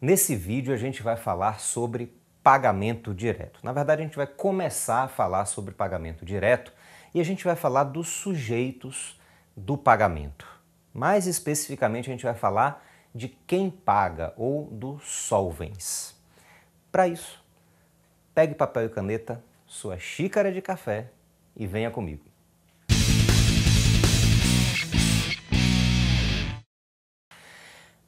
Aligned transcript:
Nesse 0.00 0.34
vídeo 0.36 0.74
a 0.74 0.76
gente 0.76 1.02
vai 1.02 1.16
falar 1.16 1.60
sobre 1.60 2.12
pagamento 2.42 3.14
direto. 3.14 3.60
Na 3.62 3.72
verdade, 3.72 4.02
a 4.02 4.04
gente 4.04 4.16
vai 4.16 4.26
começar 4.26 5.04
a 5.04 5.08
falar 5.08 5.46
sobre 5.46 5.72
pagamento 5.72 6.26
direto 6.26 6.72
e 7.14 7.20
a 7.20 7.24
gente 7.24 7.44
vai 7.44 7.56
falar 7.56 7.84
dos 7.84 8.08
sujeitos 8.08 9.18
do 9.56 9.78
pagamento. 9.78 10.46
Mais 10.92 11.26
especificamente, 11.26 12.10
a 12.10 12.12
gente 12.12 12.24
vai 12.24 12.34
falar 12.34 12.84
de 13.14 13.28
quem 13.28 13.70
paga 13.70 14.34
ou 14.36 14.66
do 14.66 14.98
solvens. 15.00 16.14
Para 16.92 17.08
isso, 17.08 17.42
pegue 18.34 18.54
papel 18.54 18.86
e 18.86 18.88
caneta, 18.90 19.42
sua 19.66 19.98
xícara 19.98 20.52
de 20.52 20.60
café 20.60 21.10
e 21.56 21.66
venha 21.66 21.90
comigo. 21.90 22.33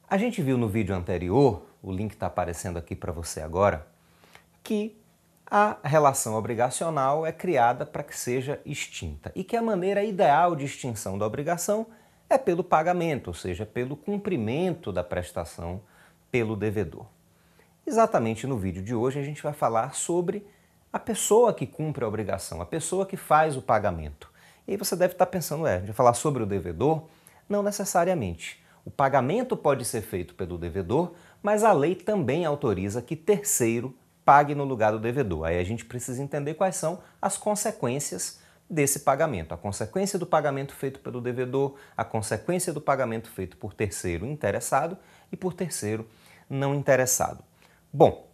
A 0.09 0.17
gente 0.17 0.41
viu 0.41 0.57
no 0.57 0.69
vídeo 0.69 0.95
anterior, 0.95 1.63
o 1.83 1.91
link 1.91 2.13
está 2.13 2.27
aparecendo 2.27 2.77
aqui 2.77 2.95
para 2.95 3.11
você 3.11 3.41
agora, 3.41 3.85
que 4.63 4.97
a 5.45 5.75
relação 5.83 6.35
obrigacional 6.35 7.25
é 7.25 7.33
criada 7.33 7.85
para 7.85 8.03
que 8.03 8.17
seja 8.17 8.61
extinta 8.65 9.33
e 9.35 9.43
que 9.43 9.57
a 9.57 9.61
maneira 9.61 10.01
ideal 10.05 10.55
de 10.55 10.63
extinção 10.63 11.17
da 11.17 11.27
obrigação 11.27 11.87
é 12.29 12.37
pelo 12.37 12.63
pagamento, 12.63 13.27
ou 13.27 13.33
seja, 13.33 13.65
pelo 13.65 13.97
cumprimento 13.97 14.93
da 14.93 15.03
prestação 15.03 15.81
pelo 16.31 16.55
devedor. 16.55 17.05
Exatamente 17.85 18.47
no 18.47 18.57
vídeo 18.57 18.81
de 18.81 18.95
hoje 18.95 19.19
a 19.19 19.23
gente 19.23 19.43
vai 19.43 19.51
falar 19.51 19.93
sobre 19.93 20.47
a 20.91 20.99
pessoa 20.99 21.53
que 21.53 21.67
cumpre 21.67 22.05
a 22.05 22.07
obrigação, 22.07 22.61
a 22.61 22.65
pessoa 22.65 23.05
que 23.05 23.17
faz 23.17 23.57
o 23.57 23.61
pagamento. 23.61 24.31
E 24.65 24.71
aí 24.71 24.77
você 24.77 24.95
deve 24.95 25.15
estar 25.15 25.25
pensando, 25.25 25.67
é, 25.67 25.75
a 25.75 25.77
gente 25.79 25.87
vai 25.87 25.95
falar 25.95 26.13
sobre 26.13 26.43
o 26.43 26.45
devedor? 26.45 27.03
Não 27.49 27.61
necessariamente. 27.61 28.65
O 28.87 28.89
pagamento 28.89 29.57
pode 29.57 29.83
ser 29.83 29.99
feito 29.99 30.33
pelo 30.33 30.57
devedor, 30.57 31.11
mas 31.43 31.65
a 31.65 31.73
lei 31.73 31.93
também 31.93 32.45
autoriza 32.45 33.01
que 33.01 33.17
terceiro 33.17 33.93
pague 34.23 34.55
no 34.55 34.63
lugar 34.63 34.93
do 34.93 34.99
devedor. 34.99 35.43
Aí 35.43 35.59
a 35.59 35.63
gente 35.65 35.83
precisa 35.83 36.23
entender 36.23 36.53
quais 36.53 36.77
são 36.77 37.01
as 37.21 37.37
consequências 37.37 38.39
desse 38.69 39.01
pagamento. 39.01 39.53
A 39.53 39.57
consequência 39.57 40.17
do 40.17 40.25
pagamento 40.25 40.73
feito 40.73 41.01
pelo 41.01 41.19
devedor, 41.19 41.75
a 41.97 42.05
consequência 42.05 42.71
do 42.71 42.79
pagamento 42.79 43.29
feito 43.29 43.57
por 43.57 43.73
terceiro 43.73 44.25
interessado 44.25 44.97
e 45.33 45.35
por 45.35 45.53
terceiro 45.53 46.07
não 46.49 46.73
interessado. 46.73 47.43
Bom, 47.91 48.25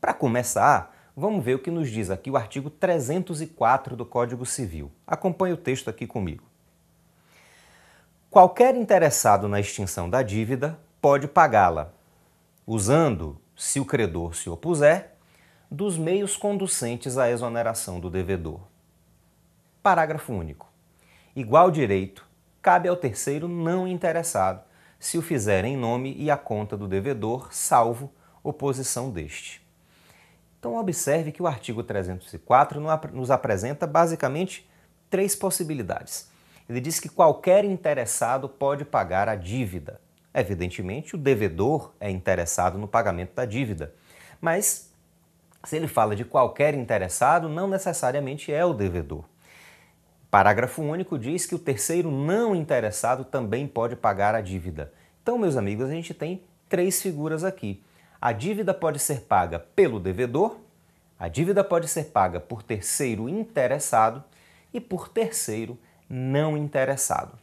para 0.00 0.14
começar, 0.14 0.96
vamos 1.14 1.44
ver 1.44 1.56
o 1.56 1.58
que 1.58 1.70
nos 1.70 1.90
diz 1.90 2.08
aqui 2.08 2.30
o 2.30 2.38
artigo 2.38 2.70
304 2.70 3.94
do 3.94 4.06
Código 4.06 4.46
Civil. 4.46 4.90
Acompanhe 5.06 5.52
o 5.52 5.58
texto 5.58 5.90
aqui 5.90 6.06
comigo. 6.06 6.53
Qualquer 8.34 8.74
interessado 8.74 9.46
na 9.46 9.60
extinção 9.60 10.10
da 10.10 10.20
dívida 10.20 10.76
pode 11.00 11.28
pagá-la, 11.28 11.92
usando, 12.66 13.40
se 13.56 13.78
o 13.78 13.84
credor 13.84 14.34
se 14.34 14.50
opuser, 14.50 15.12
dos 15.70 15.96
meios 15.96 16.36
conducentes 16.36 17.16
à 17.16 17.30
exoneração 17.30 18.00
do 18.00 18.10
devedor. 18.10 18.58
Parágrafo 19.80 20.32
único. 20.32 20.68
Igual 21.36 21.70
direito 21.70 22.26
cabe 22.60 22.88
ao 22.88 22.96
terceiro 22.96 23.46
não 23.46 23.86
interessado, 23.86 24.64
se 24.98 25.16
o 25.16 25.22
fizer 25.22 25.64
em 25.64 25.76
nome 25.76 26.12
e 26.18 26.28
à 26.28 26.36
conta 26.36 26.76
do 26.76 26.88
devedor, 26.88 27.54
salvo 27.54 28.12
oposição 28.42 29.12
deste. 29.12 29.64
Então, 30.58 30.74
observe 30.74 31.30
que 31.30 31.40
o 31.40 31.46
artigo 31.46 31.84
304 31.84 32.80
nos 33.12 33.30
apresenta 33.30 33.86
basicamente 33.86 34.68
três 35.08 35.36
possibilidades. 35.36 36.33
Ele 36.68 36.80
diz 36.80 36.98
que 36.98 37.08
qualquer 37.08 37.64
interessado 37.64 38.48
pode 38.48 38.84
pagar 38.84 39.28
a 39.28 39.34
dívida. 39.34 40.00
Evidentemente, 40.32 41.14
o 41.14 41.18
devedor 41.18 41.92
é 42.00 42.10
interessado 42.10 42.78
no 42.78 42.88
pagamento 42.88 43.34
da 43.34 43.44
dívida, 43.44 43.94
mas 44.40 44.92
se 45.64 45.76
ele 45.76 45.86
fala 45.86 46.16
de 46.16 46.24
qualquer 46.24 46.74
interessado, 46.74 47.48
não 47.48 47.68
necessariamente 47.68 48.52
é 48.52 48.64
o 48.64 48.74
devedor. 48.74 49.24
Parágrafo 50.30 50.82
único 50.82 51.18
diz 51.18 51.46
que 51.46 51.54
o 51.54 51.58
terceiro 51.58 52.10
não 52.10 52.56
interessado 52.56 53.24
também 53.24 53.68
pode 53.68 53.94
pagar 53.94 54.34
a 54.34 54.40
dívida. 54.40 54.92
Então, 55.22 55.38
meus 55.38 55.56
amigos, 55.56 55.88
a 55.88 55.92
gente 55.92 56.12
tem 56.12 56.42
três 56.68 57.00
figuras 57.00 57.44
aqui. 57.44 57.82
A 58.20 58.32
dívida 58.32 58.74
pode 58.74 58.98
ser 58.98 59.20
paga 59.20 59.58
pelo 59.58 60.00
devedor, 60.00 60.58
a 61.18 61.28
dívida 61.28 61.62
pode 61.62 61.86
ser 61.86 62.06
paga 62.06 62.40
por 62.40 62.62
terceiro 62.62 63.28
interessado 63.28 64.24
e 64.72 64.80
por 64.80 65.08
terceiro 65.08 65.78
não 66.08 66.56
interessado. 66.56 67.38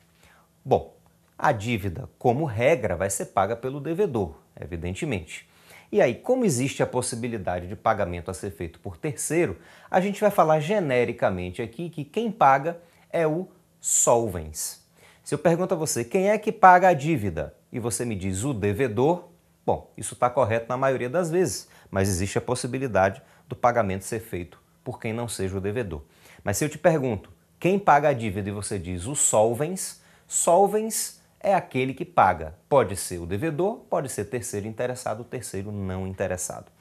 Bom, 0.64 0.96
a 1.38 1.52
dívida, 1.52 2.10
como 2.20 2.46
regra, 2.46 2.96
vai 2.96 3.10
ser 3.10 3.28
paga 3.28 3.56
pelo 3.56 3.80
devedor, 3.80 4.36
evidentemente. 4.60 5.50
E 5.92 6.02
aí, 6.02 6.16
como 6.16 6.46
existe 6.46 6.82
a 6.82 6.88
possibilidade 6.88 7.68
de 7.68 7.76
pagamento 7.76 8.32
a 8.32 8.34
ser 8.34 8.52
feito 8.52 8.80
por 8.80 8.96
terceiro, 8.96 9.58
a 9.90 10.00
gente 10.00 10.22
vai 10.22 10.32
falar 10.32 10.60
genericamente 10.60 11.62
aqui 11.62 11.90
que 11.90 12.06
quem 12.06 12.32
paga 12.32 12.80
é 13.12 13.28
o 13.28 13.48
solvens. 13.80 14.86
Se 15.24 15.36
eu 15.36 15.40
pergunto 15.40 15.74
a 15.74 15.78
você 15.78 16.04
quem 16.06 16.30
é 16.30 16.38
que 16.38 16.52
paga 16.52 16.90
a 16.90 16.94
dívida 16.94 17.54
e 17.72 17.80
você 17.80 18.06
me 18.06 18.16
diz 18.16 18.44
o 18.44 18.54
devedor, 18.54 19.28
bom, 19.66 19.92
isso 19.98 20.14
está 20.14 20.30
correto 20.30 20.68
na 20.70 20.78
maioria 20.78 21.10
das 21.10 21.30
vezes, 21.30 21.68
mas 21.90 22.08
existe 22.08 22.38
a 22.38 22.42
possibilidade 22.42 23.22
do 23.48 23.56
pagamento 23.56 24.06
ser 24.06 24.20
feito 24.20 24.62
por 24.84 25.00
quem 25.00 25.12
não 25.12 25.28
seja 25.28 25.58
o 25.58 25.62
devedor. 25.62 26.04
Mas 26.44 26.58
se 26.58 26.64
eu 26.64 26.70
te 26.70 26.78
pergunto 26.78 27.30
quem 27.62 27.78
paga 27.78 28.10
a 28.10 28.14
dívida 28.14 28.50
e 28.50 28.52
você 28.52 28.80
diz 28.80 29.06
o 29.06 29.16
solvens, 29.16 30.02
solvens 30.28 31.22
é 31.40 31.54
aquele 31.54 31.94
que 31.94 32.04
paga. 32.04 32.56
Pode 32.68 32.96
ser 32.96 33.20
o 33.20 33.26
devedor, 33.28 33.82
pode 33.88 34.10
ser 34.10 34.26
terceiro 34.26 34.66
interessado, 34.66 35.24
terceiro 35.24 35.72
não 35.72 36.08
interessado. 36.08 36.72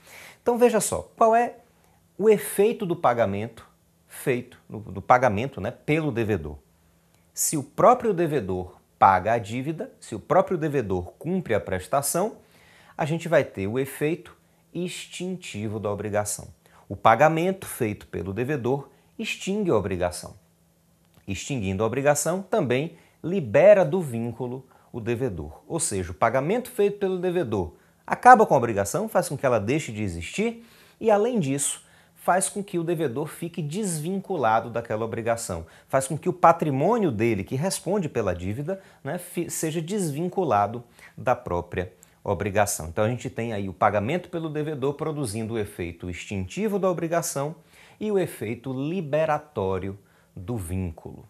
Então 0.40 0.56
veja 0.56 0.80
só, 0.80 1.02
qual 1.18 1.36
é 1.36 1.56
o 2.16 2.30
efeito 2.30 2.86
do 2.86 2.96
pagamento 2.96 3.68
feito, 4.08 4.58
do 4.70 5.02
pagamento 5.02 5.60
né, 5.60 5.70
pelo 5.70 6.10
devedor? 6.10 6.56
Se 7.34 7.58
o 7.58 7.62
próprio 7.62 8.14
devedor 8.14 8.80
paga 8.98 9.34
a 9.34 9.38
dívida, 9.38 9.92
se 10.00 10.14
o 10.14 10.18
próprio 10.18 10.56
devedor 10.56 11.12
cumpre 11.18 11.52
a 11.52 11.60
prestação, 11.60 12.38
a 12.96 13.04
gente 13.04 13.28
vai 13.28 13.44
ter 13.44 13.66
o 13.66 13.78
efeito 13.78 14.34
extintivo 14.72 15.78
da 15.78 15.92
obrigação. 15.92 16.48
O 16.88 16.96
pagamento 16.96 17.66
feito 17.66 18.06
pelo 18.06 18.32
devedor 18.32 18.88
extingue 19.18 19.70
a 19.70 19.76
obrigação 19.76 20.40
extinguindo 21.32 21.82
a 21.82 21.86
obrigação, 21.86 22.42
também 22.42 22.96
libera 23.22 23.84
do 23.84 24.00
vínculo 24.00 24.66
o 24.92 25.00
devedor. 25.00 25.62
Ou 25.66 25.78
seja, 25.78 26.12
o 26.12 26.14
pagamento 26.14 26.70
feito 26.70 26.98
pelo 26.98 27.18
devedor 27.18 27.72
acaba 28.06 28.44
com 28.44 28.54
a 28.54 28.58
obrigação, 28.58 29.08
faz 29.08 29.28
com 29.28 29.36
que 29.36 29.46
ela 29.46 29.60
deixe 29.60 29.92
de 29.92 30.02
existir 30.02 30.64
e, 31.00 31.10
além 31.10 31.38
disso, 31.38 31.84
faz 32.14 32.48
com 32.48 32.62
que 32.62 32.78
o 32.78 32.84
devedor 32.84 33.26
fique 33.26 33.62
desvinculado 33.62 34.68
daquela 34.68 35.04
obrigação, 35.04 35.66
faz 35.88 36.06
com 36.06 36.18
que 36.18 36.28
o 36.28 36.32
patrimônio 36.32 37.10
dele, 37.10 37.44
que 37.44 37.54
responde 37.54 38.08
pela 38.08 38.34
dívida, 38.34 38.80
né, 39.02 39.18
seja 39.48 39.80
desvinculado 39.80 40.84
da 41.16 41.34
própria 41.34 41.92
obrigação. 42.22 42.88
Então 42.88 43.04
a 43.04 43.08
gente 43.08 43.30
tem 43.30 43.54
aí 43.54 43.68
o 43.68 43.72
pagamento 43.72 44.28
pelo 44.28 44.50
devedor 44.50 44.94
produzindo 44.94 45.54
o 45.54 45.58
efeito 45.58 46.10
extintivo 46.10 46.78
da 46.78 46.90
obrigação 46.90 47.56
e 47.98 48.12
o 48.12 48.18
efeito 48.18 48.72
liberatório 48.72 49.98
do 50.34 50.56
vínculo. 50.56 51.28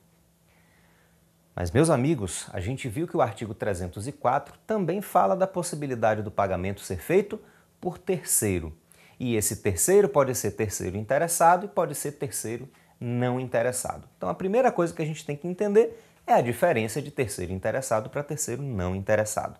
Mas, 1.55 1.71
meus 1.71 1.91
amigos, 1.91 2.49
a 2.53 2.61
gente 2.61 2.89
viu 2.89 3.07
que 3.07 3.17
o 3.17 3.21
artigo 3.21 3.53
304 3.53 4.59
também 4.67 5.03
fala 5.03 5.37
da 5.37 5.47
possibilidade 5.47 6.23
do 6.23 6.31
pagamento 6.31 6.81
ser 6.81 6.99
feito 6.99 7.41
por 7.81 7.99
terceiro. 7.99 8.73
E 9.19 9.37
esse 9.37 9.57
terceiro 9.57 10.09
pode 10.09 10.35
ser 10.35 10.53
terceiro 10.53 10.97
interessado 10.97 11.67
e 11.67 11.69
pode 11.69 11.95
ser 11.95 12.13
terceiro 12.13 12.69
não 12.99 13.39
interessado. 13.39 14.09
Então, 14.17 14.29
a 14.29 14.35
primeira 14.35 14.73
coisa 14.73 14.95
que 14.95 15.03
a 15.03 15.05
gente 15.05 15.25
tem 15.25 15.37
que 15.37 15.47
entender 15.47 16.03
é 16.27 16.35
a 16.35 16.41
diferença 16.41 17.03
de 17.03 17.11
terceiro 17.11 17.53
interessado 17.53 18.09
para 18.09 18.23
terceiro 18.23 18.63
não 18.63 18.95
interessado. 18.95 19.59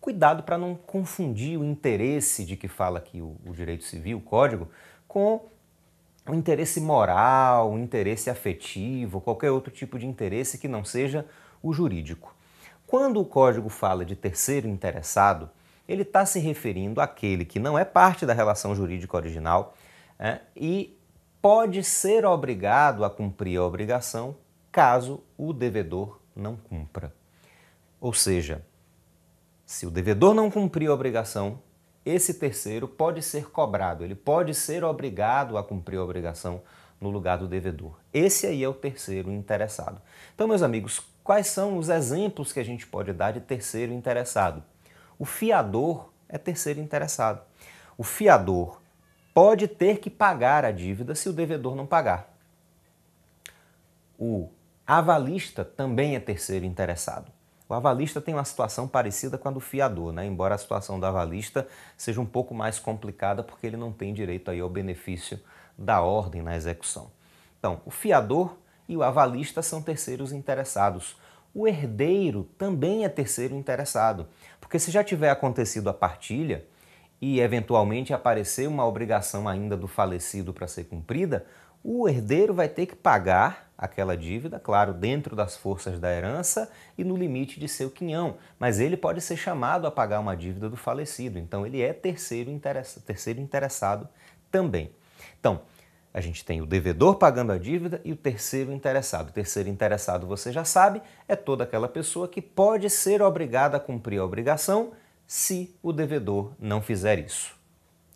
Cuidado 0.00 0.42
para 0.42 0.58
não 0.58 0.74
confundir 0.74 1.58
o 1.58 1.64
interesse 1.64 2.44
de 2.44 2.56
que 2.56 2.66
fala 2.66 2.98
aqui 2.98 3.22
o, 3.22 3.36
o 3.46 3.52
direito 3.52 3.84
civil, 3.84 4.18
o 4.18 4.20
código, 4.20 4.68
com 5.06 5.46
um 6.26 6.34
interesse 6.34 6.80
moral, 6.80 7.70
um 7.70 7.78
interesse 7.78 8.30
afetivo, 8.30 9.20
qualquer 9.20 9.50
outro 9.50 9.72
tipo 9.72 9.98
de 9.98 10.06
interesse 10.06 10.58
que 10.58 10.68
não 10.68 10.84
seja 10.84 11.26
o 11.62 11.72
jurídico. 11.72 12.34
Quando 12.86 13.20
o 13.20 13.24
código 13.24 13.68
fala 13.68 14.04
de 14.04 14.14
terceiro 14.14 14.68
interessado, 14.68 15.50
ele 15.88 16.02
está 16.02 16.24
se 16.24 16.38
referindo 16.38 17.00
àquele 17.00 17.44
que 17.44 17.58
não 17.58 17.78
é 17.78 17.84
parte 17.84 18.24
da 18.24 18.32
relação 18.32 18.74
jurídica 18.74 19.16
original 19.16 19.74
é, 20.18 20.40
e 20.56 20.96
pode 21.40 21.82
ser 21.82 22.24
obrigado 22.24 23.04
a 23.04 23.10
cumprir 23.10 23.58
a 23.58 23.64
obrigação 23.64 24.36
caso 24.70 25.22
o 25.36 25.52
devedor 25.52 26.20
não 26.34 26.56
cumpra. 26.56 27.12
Ou 28.00 28.12
seja, 28.12 28.64
se 29.66 29.86
o 29.86 29.90
devedor 29.90 30.34
não 30.34 30.50
cumprir 30.50 30.88
a 30.88 30.94
obrigação, 30.94 31.58
esse 32.04 32.34
terceiro 32.34 32.88
pode 32.88 33.22
ser 33.22 33.50
cobrado, 33.50 34.04
ele 34.04 34.14
pode 34.14 34.54
ser 34.54 34.84
obrigado 34.84 35.56
a 35.56 35.62
cumprir 35.62 35.98
a 35.98 36.04
obrigação 36.04 36.62
no 37.00 37.10
lugar 37.10 37.38
do 37.38 37.48
devedor. 37.48 37.98
Esse 38.12 38.46
aí 38.46 38.62
é 38.62 38.68
o 38.68 38.74
terceiro 38.74 39.30
interessado. 39.30 40.00
Então, 40.34 40.48
meus 40.48 40.62
amigos, 40.62 41.00
quais 41.22 41.48
são 41.48 41.78
os 41.78 41.88
exemplos 41.88 42.52
que 42.52 42.60
a 42.60 42.64
gente 42.64 42.86
pode 42.86 43.12
dar 43.12 43.32
de 43.32 43.40
terceiro 43.40 43.92
interessado? 43.92 44.62
O 45.18 45.24
fiador 45.24 46.10
é 46.28 46.38
terceiro 46.38 46.80
interessado. 46.80 47.42
O 47.96 48.02
fiador 48.02 48.80
pode 49.34 49.68
ter 49.68 49.98
que 49.98 50.10
pagar 50.10 50.64
a 50.64 50.70
dívida 50.70 51.14
se 51.14 51.28
o 51.28 51.32
devedor 51.32 51.74
não 51.74 51.86
pagar. 51.86 52.32
O 54.18 54.48
avalista 54.86 55.64
também 55.64 56.16
é 56.16 56.20
terceiro 56.20 56.64
interessado. 56.64 57.30
O 57.72 57.74
avalista 57.74 58.20
tem 58.20 58.34
uma 58.34 58.44
situação 58.44 58.86
parecida 58.86 59.38
com 59.38 59.48
a 59.48 59.50
do 59.50 59.58
fiador, 59.58 60.12
né? 60.12 60.26
embora 60.26 60.54
a 60.54 60.58
situação 60.58 61.00
do 61.00 61.06
avalista 61.06 61.66
seja 61.96 62.20
um 62.20 62.26
pouco 62.26 62.54
mais 62.54 62.78
complicada 62.78 63.42
porque 63.42 63.66
ele 63.66 63.78
não 63.78 63.90
tem 63.90 64.12
direito 64.12 64.50
aí 64.50 64.60
ao 64.60 64.68
benefício 64.68 65.40
da 65.78 66.02
ordem 66.02 66.42
na 66.42 66.54
execução. 66.54 67.10
Então, 67.58 67.80
o 67.86 67.90
fiador 67.90 68.58
e 68.86 68.94
o 68.94 69.02
avalista 69.02 69.62
são 69.62 69.80
terceiros 69.80 70.32
interessados. 70.32 71.16
O 71.54 71.66
herdeiro 71.66 72.46
também 72.58 73.06
é 73.06 73.08
terceiro 73.08 73.54
interessado, 73.54 74.28
porque 74.60 74.78
se 74.78 74.90
já 74.90 75.02
tiver 75.02 75.30
acontecido 75.30 75.88
a 75.88 75.94
partilha 75.94 76.66
e 77.22 77.40
eventualmente 77.40 78.12
aparecer 78.12 78.68
uma 78.68 78.86
obrigação 78.86 79.48
ainda 79.48 79.78
do 79.78 79.88
falecido 79.88 80.52
para 80.52 80.68
ser 80.68 80.84
cumprida, 80.84 81.46
o 81.82 82.06
herdeiro 82.06 82.52
vai 82.52 82.68
ter 82.68 82.84
que 82.84 82.94
pagar 82.94 83.71
aquela 83.82 84.16
dívida, 84.16 84.60
claro, 84.60 84.94
dentro 84.94 85.34
das 85.34 85.56
forças 85.56 85.98
da 85.98 86.08
herança 86.08 86.70
e 86.96 87.02
no 87.02 87.16
limite 87.16 87.58
de 87.58 87.66
seu 87.66 87.90
quinhão, 87.90 88.36
mas 88.56 88.78
ele 88.78 88.96
pode 88.96 89.20
ser 89.20 89.36
chamado 89.36 89.88
a 89.88 89.90
pagar 89.90 90.20
uma 90.20 90.36
dívida 90.36 90.70
do 90.70 90.76
falecido, 90.76 91.36
então 91.36 91.66
ele 91.66 91.82
é 91.82 91.92
terceiro, 91.92 92.48
interessa, 92.48 93.00
terceiro 93.00 93.40
interessado 93.40 94.08
também. 94.52 94.92
Então, 95.40 95.62
a 96.14 96.20
gente 96.20 96.44
tem 96.44 96.60
o 96.60 96.66
devedor 96.66 97.16
pagando 97.16 97.50
a 97.50 97.58
dívida 97.58 98.00
e 98.04 98.12
o 98.12 98.16
terceiro 98.16 98.72
interessado. 98.72 99.30
O 99.30 99.32
terceiro 99.32 99.68
interessado, 99.68 100.28
você 100.28 100.52
já 100.52 100.64
sabe, 100.64 101.02
é 101.26 101.34
toda 101.34 101.64
aquela 101.64 101.88
pessoa 101.88 102.28
que 102.28 102.40
pode 102.40 102.88
ser 102.88 103.20
obrigada 103.20 103.78
a 103.78 103.80
cumprir 103.80 104.20
a 104.20 104.24
obrigação 104.24 104.92
se 105.26 105.74
o 105.82 105.92
devedor 105.92 106.52
não 106.60 106.80
fizer 106.80 107.18
isso. 107.18 107.56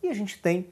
E 0.01 0.09
a 0.09 0.15
gente 0.15 0.39
tem 0.39 0.69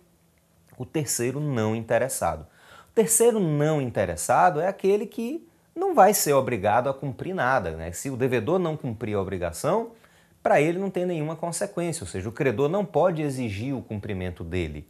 o 0.79 0.87
terceiro 0.87 1.41
não 1.41 1.75
interessado. 1.75 2.47
Terceiro 2.95 3.41
não 3.41 3.81
interessado 3.81 4.61
é 4.61 4.69
aquele 4.69 5.07
que 5.07 5.47
não 5.75 5.95
vai 5.95 6.15
ser 6.15 6.33
obrigado 6.33 6.89
a 6.89 6.95
cumprir 6.95 7.35
nada. 7.35 7.73
Né? 7.73 7.91
Se 7.93 8.09
o 8.09 8.17
devedor 8.17 8.59
não 8.59 8.77
cumprir 8.77 9.17
a 9.17 9.21
obrigação, 9.21 9.91
para 10.43 10.61
ele 10.61 10.79
não 10.79 10.91
tem 10.91 11.05
nenhuma 11.05 11.35
consequência, 11.35 12.05
ou 12.05 12.09
seja, 12.09 12.29
o 12.29 12.33
credor 12.33 12.69
não 12.69 12.85
pode 12.85 13.23
exigir 13.23 13.75
o 13.75 13.83
cumprimento 13.83 14.45
dele. 14.45 14.87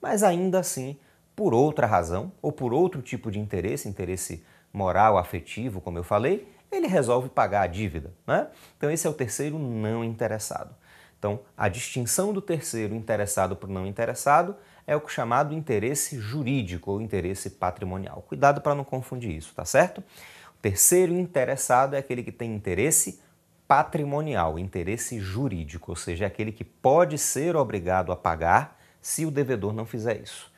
Mas 0.00 0.22
ainda 0.22 0.58
assim, 0.58 0.98
por 1.36 1.54
outra 1.54 1.86
razão 1.86 2.32
ou 2.42 2.50
por 2.50 2.72
outro 2.72 3.00
tipo 3.00 3.30
de 3.30 3.38
interesse, 3.38 3.88
interesse 3.88 4.44
moral, 4.72 5.16
afetivo, 5.16 5.80
como 5.80 5.98
eu 5.98 6.04
falei, 6.04 6.48
ele 6.72 6.88
resolve 6.88 7.28
pagar 7.28 7.62
a 7.62 7.66
dívida. 7.68 8.12
Né? 8.26 8.48
Então, 8.76 8.90
esse 8.90 9.06
é 9.06 9.10
o 9.10 9.14
terceiro 9.14 9.58
não 9.58 10.02
interessado. 10.02 10.74
Então, 11.18 11.40
a 11.56 11.68
distinção 11.68 12.32
do 12.32 12.42
terceiro 12.42 12.94
interessado 12.94 13.54
por 13.54 13.68
não 13.68 13.86
interessado 13.86 14.56
é 14.86 14.96
o 14.96 15.08
chamado 15.08 15.54
interesse 15.54 16.18
jurídico 16.18 16.90
ou 16.92 17.00
interesse 17.00 17.50
patrimonial. 17.50 18.22
Cuidado 18.28 18.60
para 18.60 18.74
não 18.74 18.84
confundir 18.84 19.30
isso, 19.30 19.54
tá 19.54 19.64
certo? 19.64 19.98
O 19.98 20.62
terceiro 20.62 21.12
interessado 21.12 21.94
é 21.94 21.98
aquele 21.98 22.22
que 22.22 22.32
tem 22.32 22.54
interesse 22.54 23.20
patrimonial, 23.66 24.58
interesse 24.58 25.18
jurídico, 25.18 25.92
ou 25.92 25.96
seja, 25.96 26.24
é 26.24 26.26
aquele 26.26 26.52
que 26.52 26.64
pode 26.64 27.18
ser 27.18 27.56
obrigado 27.56 28.12
a 28.12 28.16
pagar 28.16 28.78
se 29.00 29.24
o 29.24 29.30
devedor 29.30 29.72
não 29.72 29.86
fizer 29.86 30.20
isso. 30.22 30.52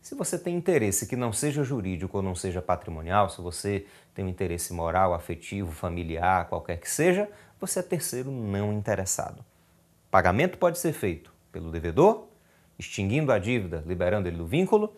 Se 0.00 0.14
você 0.14 0.38
tem 0.38 0.56
interesse 0.56 1.06
que 1.06 1.16
não 1.16 1.32
seja 1.32 1.62
jurídico 1.62 2.16
ou 2.16 2.22
não 2.22 2.34
seja 2.34 2.62
patrimonial, 2.62 3.28
se 3.28 3.40
você 3.40 3.86
tem 4.14 4.24
um 4.24 4.28
interesse 4.28 4.72
moral, 4.72 5.12
afetivo, 5.12 5.70
familiar, 5.70 6.48
qualquer 6.48 6.78
que 6.78 6.90
seja, 6.90 7.28
você 7.60 7.80
é 7.80 7.82
terceiro 7.82 8.30
não 8.30 8.72
interessado. 8.72 9.44
Pagamento 10.10 10.56
pode 10.56 10.78
ser 10.78 10.92
feito 10.92 11.32
pelo 11.52 11.70
devedor 11.70 12.27
extinguindo 12.78 13.32
a 13.32 13.38
dívida, 13.38 13.82
liberando 13.86 14.28
ele 14.28 14.36
do 14.36 14.46
vínculo, 14.46 14.94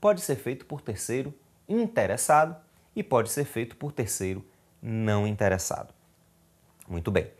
pode 0.00 0.20
ser 0.20 0.36
feito 0.36 0.66
por 0.66 0.80
terceiro 0.80 1.32
interessado 1.68 2.56
e 2.94 3.02
pode 3.02 3.30
ser 3.30 3.44
feito 3.44 3.76
por 3.76 3.92
terceiro 3.92 4.44
não 4.82 5.26
interessado. 5.26 5.94
Muito 6.88 7.10
bem. 7.10 7.30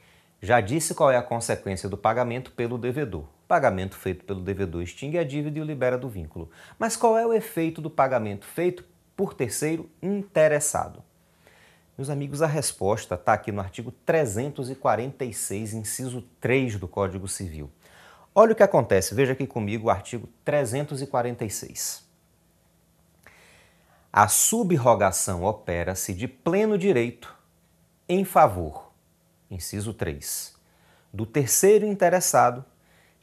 Já 0.40 0.60
disse 0.60 0.94
qual 0.94 1.10
é 1.10 1.16
a 1.16 1.22
consequência 1.22 1.88
do 1.88 1.96
pagamento 1.96 2.50
pelo 2.52 2.78
devedor. 2.78 3.22
O 3.22 3.46
pagamento 3.46 3.96
feito 3.96 4.24
pelo 4.24 4.40
devedor 4.40 4.82
extingue 4.82 5.18
a 5.18 5.24
dívida 5.24 5.58
e 5.58 5.62
o 5.62 5.64
libera 5.64 5.98
do 5.98 6.08
vínculo. 6.08 6.50
Mas 6.78 6.96
qual 6.96 7.18
é 7.18 7.26
o 7.26 7.32
efeito 7.32 7.80
do 7.80 7.90
pagamento 7.90 8.46
feito 8.46 8.84
por 9.16 9.34
terceiro 9.34 9.88
interessado? 10.00 11.02
Meus 11.96 12.08
amigos, 12.08 12.40
a 12.42 12.46
resposta 12.46 13.14
está 13.14 13.34
aqui 13.34 13.52
no 13.52 13.60
artigo 13.60 13.92
346, 14.06 15.74
inciso 15.74 16.24
3 16.40 16.76
do 16.76 16.88
Código 16.88 17.28
Civil. 17.28 17.70
Olha 18.34 18.52
o 18.52 18.54
que 18.56 18.62
acontece, 18.62 19.14
veja 19.14 19.32
aqui 19.32 19.46
comigo 19.46 19.88
o 19.88 19.90
artigo 19.90 20.26
346. 20.42 22.02
A 24.10 24.26
subrogação 24.26 25.44
opera-se 25.44 26.14
de 26.14 26.26
pleno 26.26 26.78
direito 26.78 27.34
em 28.08 28.24
favor, 28.24 28.90
inciso 29.50 29.92
3, 29.92 30.54
do 31.12 31.26
terceiro 31.26 31.84
interessado 31.84 32.64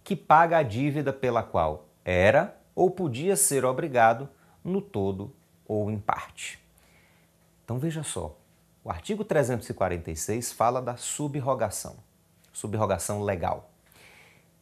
que 0.04 0.16
paga 0.16 0.60
a 0.60 0.64
dívida 0.64 1.12
pela 1.12 1.42
qual 1.42 1.88
era 2.06 2.56
ou 2.76 2.92
podia 2.92 3.36
ser 3.36 3.66
obrigado 3.66 4.30
no 4.64 4.82
todo 4.82 5.36
ou 5.66 5.90
em 5.90 5.98
parte. 5.98 6.60
Então 7.66 7.80
veja 7.80 8.04
só, 8.04 8.38
o 8.84 8.92
artigo 8.92 9.24
346 9.26 10.52
fala 10.52 10.82
da 10.82 10.98
subrogação, 10.98 11.98
subrogação 12.54 13.24
legal. 13.24 13.69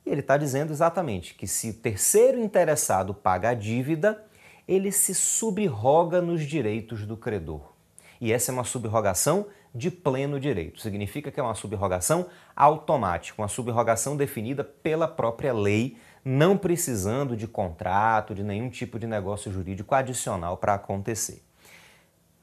E 0.08 0.10
ele 0.10 0.22
está 0.22 0.38
dizendo 0.38 0.72
exatamente 0.72 1.36
que 1.36 1.46
se 1.46 1.72
o 1.72 1.74
terceiro 1.74 2.40
interessado 2.40 3.14
paga 3.14 3.50
a 3.50 3.54
dívida, 3.54 4.24
ele 4.66 4.90
se 4.90 5.14
subroga 5.14 6.22
nos 6.22 6.44
direitos 6.44 7.06
do 7.06 7.18
credor. 7.18 7.74
E 8.22 8.32
essa 8.32 8.50
é 8.50 8.54
uma 8.54 8.64
subrogação 8.64 9.48
de 9.76 9.92
pleno 9.92 10.40
direito. 10.40 10.80
Significa 10.80 11.30
que 11.30 11.42
é 11.42 11.44
uma 11.44 11.54
subrogação 11.54 12.28
automática, 12.56 13.42
uma 13.42 13.50
subrogação 13.50 14.16
definida 14.16 14.64
pela 14.64 15.10
própria 15.10 15.54
lei, 15.54 15.98
não 16.24 16.58
precisando 16.58 17.36
de 17.36 17.46
contrato, 17.46 18.34
de 18.34 18.44
nenhum 18.44 18.70
tipo 18.70 18.98
de 18.98 19.08
negócio 19.08 19.52
jurídico 19.52 19.94
adicional 19.94 20.56
para 20.56 20.76
acontecer. 20.76 21.44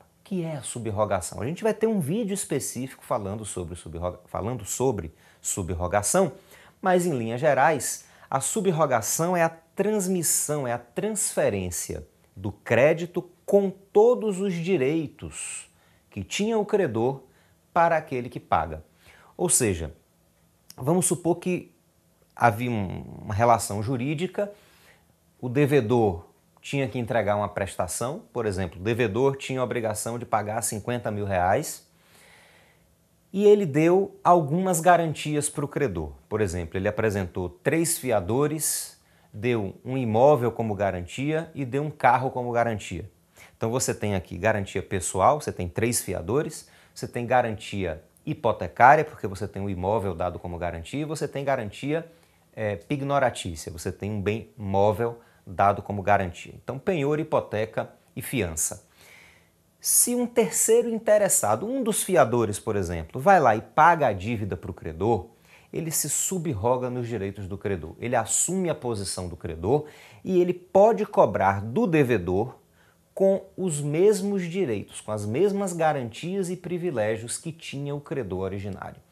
O 0.01 0.05
que 0.23 0.45
é 0.45 0.57
a 0.57 0.63
subrogação? 0.63 1.41
A 1.41 1.47
gente 1.47 1.63
vai 1.63 1.73
ter 1.73 1.87
um 1.87 1.99
vídeo 1.99 2.35
específico 2.35 3.03
falando 3.03 3.43
sobre, 3.43 3.75
subroga... 3.75 4.21
falando 4.27 4.67
sobre 4.67 5.15
subrogação, 5.41 6.33
mas, 6.85 7.07
em 7.07 7.17
linhas 7.17 7.41
gerais, 7.41 8.05
a 8.29 8.41
subrogação 8.41 9.35
é 9.35 9.43
a 9.43 9.49
transmissão, 9.49 10.69
é 10.69 10.73
a 10.75 10.77
transferência 10.79 12.07
do 12.37 12.53
crédito 12.53 13.23
com 13.47 13.71
todos 13.71 14.39
os 14.39 14.53
direitos 14.53 15.67
que 16.11 16.23
tinha 16.23 16.59
o 16.59 16.67
credor 16.67 17.23
para 17.73 17.97
aquele 17.97 18.29
que 18.29 18.39
paga. 18.39 18.85
Ou 19.35 19.49
seja, 19.49 19.95
vamos 20.77 21.07
supor 21.07 21.37
que 21.37 21.73
havia 22.37 22.71
uma 22.71 23.33
relação 23.33 23.83
jurídica, 23.83 24.53
o 25.41 25.49
devedor 25.49 26.27
tinha 26.61 26.87
que 26.87 26.99
entregar 26.99 27.37
uma 27.37 27.49
prestação, 27.49 28.25
por 28.31 28.45
exemplo, 28.45 28.79
o 28.79 28.85
devedor 28.85 29.37
tinha 29.37 29.59
a 29.59 29.65
obrigação 29.65 30.19
de 30.19 30.27
pagar 30.27 30.61
50 30.61 31.11
mil 31.11 31.25
reais 31.25 31.84
e 33.35 33.45
ele 33.45 33.67
deu 33.67 34.17
algumas 34.23 34.81
garantias 34.81 35.51
para 35.51 35.65
o 35.65 35.69
credor. 35.69 36.13
Por 36.29 36.41
exemplo, 36.41 36.79
ele 36.79 36.87
apresentou 36.87 37.49
três 37.49 37.99
fiadores, 37.99 38.97
deu 39.33 39.75
um 39.85 39.99
imóvel 39.99 40.53
como 40.53 40.73
garantia 40.73 41.51
e 41.53 41.65
deu 41.65 41.83
um 41.83 41.91
carro 41.91 42.31
como 42.31 42.53
garantia. 42.53 43.11
Então 43.57 43.73
você 43.73 43.93
tem 43.93 44.15
aqui 44.15 44.39
garantia 44.39 44.81
pessoal, 44.81 45.41
você 45.41 45.51
tem 45.51 45.69
três 45.69 46.01
fiadores, 46.01 46.69
você 46.95 47.09
tem 47.09 47.27
garantia 47.27 48.05
hipotecária, 48.25 49.05
porque 49.05 49.27
você 49.27 49.49
tem 49.49 49.61
o 49.61 49.65
um 49.65 49.69
imóvel 49.69 50.15
dado 50.15 50.39
como 50.39 50.57
garantia, 50.57 51.01
e 51.01 51.05
você 51.05 51.27
tem 51.27 51.45
garantia 51.45 52.07
é, 52.55 52.77
pignoratícia, 52.77 53.73
você 53.73 53.91
tem 53.91 54.13
um 54.13 54.23
bem 54.23 54.51
móvel 54.57 55.19
dado 55.45 55.83
como 55.83 56.03
garantia. 56.03 56.55
Então, 56.63 56.79
penhor, 56.79 57.19
hipoteca 57.19 57.91
e 58.15 58.23
fiança. 58.23 58.87
Se 59.87 60.15
um 60.15 60.27
terceiro 60.27 60.89
interessado, 60.89 61.67
um 61.67 61.83
dos 61.83 62.03
fiadores, 62.03 62.59
por 62.59 62.75
exemplo, 62.75 63.21
vai 63.21 63.39
lá 63.39 63.55
e 63.55 63.61
paga 63.61 64.07
a 64.07 64.15
dívida 64.15 64.57
para 64.57 64.71
o 64.71 64.73
credor, 64.73 65.27
ele 65.71 65.91
se 65.91 66.09
subroga 66.09 66.89
nos 66.89 67.07
direitos 67.07 67.47
do 67.47 67.59
credor. 67.59 67.95
Ele 68.01 68.17
assume 68.17 68.71
a 68.71 68.75
posição 68.75 69.29
do 69.29 69.37
credor 69.37 69.85
e 70.25 70.41
ele 70.41 70.55
pode 70.55 71.05
cobrar 71.05 71.61
do 71.61 71.87
devedor 71.87 72.57
com 73.13 73.45
os 73.59 73.83
mesmos 73.83 74.45
direitos, 74.45 75.03
com 75.03 75.13
as 75.13 75.27
mesmas 75.27 75.75
garantias 75.75 76.49
e 76.49 76.57
privilégios 76.57 77.37
que 77.37 77.53
tinha 77.53 77.95
o 77.95 78.01
credor 78.01 78.41
originário. 78.41 79.03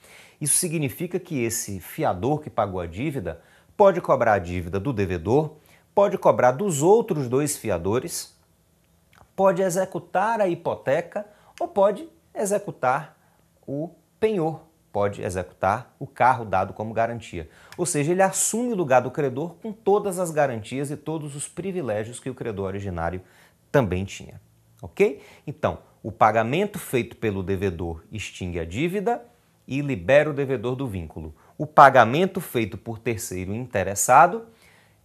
Isso 0.41 0.57
significa 0.57 1.21
que 1.21 1.45
esse 1.45 1.81
fiador 1.81 2.41
que 2.41 2.49
pagou 2.49 2.81
a 2.81 2.87
dívida 2.87 3.43
pode 3.77 4.01
cobrar 4.01 4.33
a 4.33 4.39
dívida 4.39 4.81
do 4.81 4.91
devedor, 4.91 5.57
pode 5.95 6.17
cobrar 6.17 6.53
dos 6.53 6.81
outros 6.81 7.29
dois 7.29 7.59
fiadores, 7.59 8.33
pode 9.43 9.61
executar 9.61 10.41
a 10.41 10.47
hipoteca 10.47 11.27
ou 11.59 11.67
pode 11.67 12.09
executar 12.33 13.19
o 13.67 13.91
penhor, 14.21 14.61
pode 14.93 15.21
executar 15.21 15.93
o 15.99 16.07
carro 16.07 16.45
dado 16.45 16.73
como 16.73 16.95
garantia. 16.95 17.51
Ou 17.77 17.85
seja, 17.85 18.13
ele 18.13 18.23
assume 18.23 18.73
o 18.73 18.77
lugar 18.77 19.03
do 19.03 19.11
credor 19.11 19.57
com 19.57 19.73
todas 19.73 20.21
as 20.21 20.31
garantias 20.31 20.93
e 20.93 20.97
todos 20.97 21.35
os 21.35 21.49
privilégios 21.49 22.21
que 22.21 22.31
o 22.31 22.35
credor 22.37 22.67
originário 22.67 23.21
também 23.73 24.05
tinha. 24.05 24.41
Ok? 24.81 25.21
Então, 25.45 25.81
o 26.05 26.13
pagamento 26.13 26.79
feito 26.79 27.17
pelo 27.17 27.43
devedor 27.43 28.05
extingue 28.13 28.61
a 28.61 28.65
dívida 28.65 29.25
e 29.67 29.81
libera 29.81 30.31
o 30.31 30.33
devedor 30.33 30.77
do 30.77 30.87
vínculo. 30.87 31.35
O 31.59 31.67
pagamento 31.67 32.41
feito 32.41 32.79
por 32.79 33.01
terceiro 33.01 33.53
interessado 33.53 34.47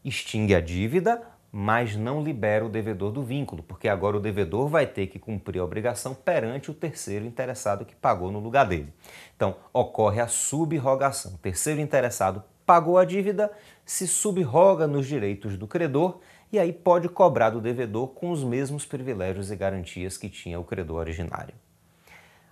extingue 0.06 0.54
a 0.54 0.62
dívida, 0.62 1.24
mas 1.52 1.96
não 1.96 2.24
libera 2.24 2.66
o 2.66 2.70
devedor 2.70 3.12
do 3.12 3.24
vínculo, 3.24 3.64
porque 3.64 3.88
agora 3.88 4.18
o 4.18 4.20
devedor 4.20 4.68
vai 4.68 4.86
ter 4.86 5.08
que 5.08 5.18
cumprir 5.18 5.60
a 5.60 5.64
obrigação 5.64 6.14
perante 6.14 6.70
o 6.70 6.74
terceiro 6.74 7.26
interessado 7.26 7.86
que 7.86 7.96
pagou 7.96 8.32
no 8.32 8.40
lugar 8.40 8.68
dele. 8.68 8.94
Então, 9.36 9.56
ocorre 9.74 10.20
a 10.20 10.28
subrogação. 10.28 11.34
O 11.36 11.38
terceiro 11.38 11.80
interessado 11.80 12.44
pagou 12.66 12.98
a 12.98 13.06
dívida, 13.06 13.52
se 13.86 14.06
subroga 14.06 14.86
nos 14.86 15.08
direitos 15.08 15.58
do 15.58 15.66
credor 15.66 16.20
e 16.52 16.60
aí 16.60 16.74
pode 16.74 17.08
cobrar 17.08 17.50
do 17.50 17.62
devedor 17.62 18.10
com 18.10 18.30
os 18.30 18.44
mesmos 18.44 18.86
privilégios 18.86 19.50
e 19.50 19.56
garantias 19.56 20.18
que 20.18 20.30
tinha 20.30 20.60
o 20.60 20.66
credor 20.66 20.98
originário. 20.98 21.56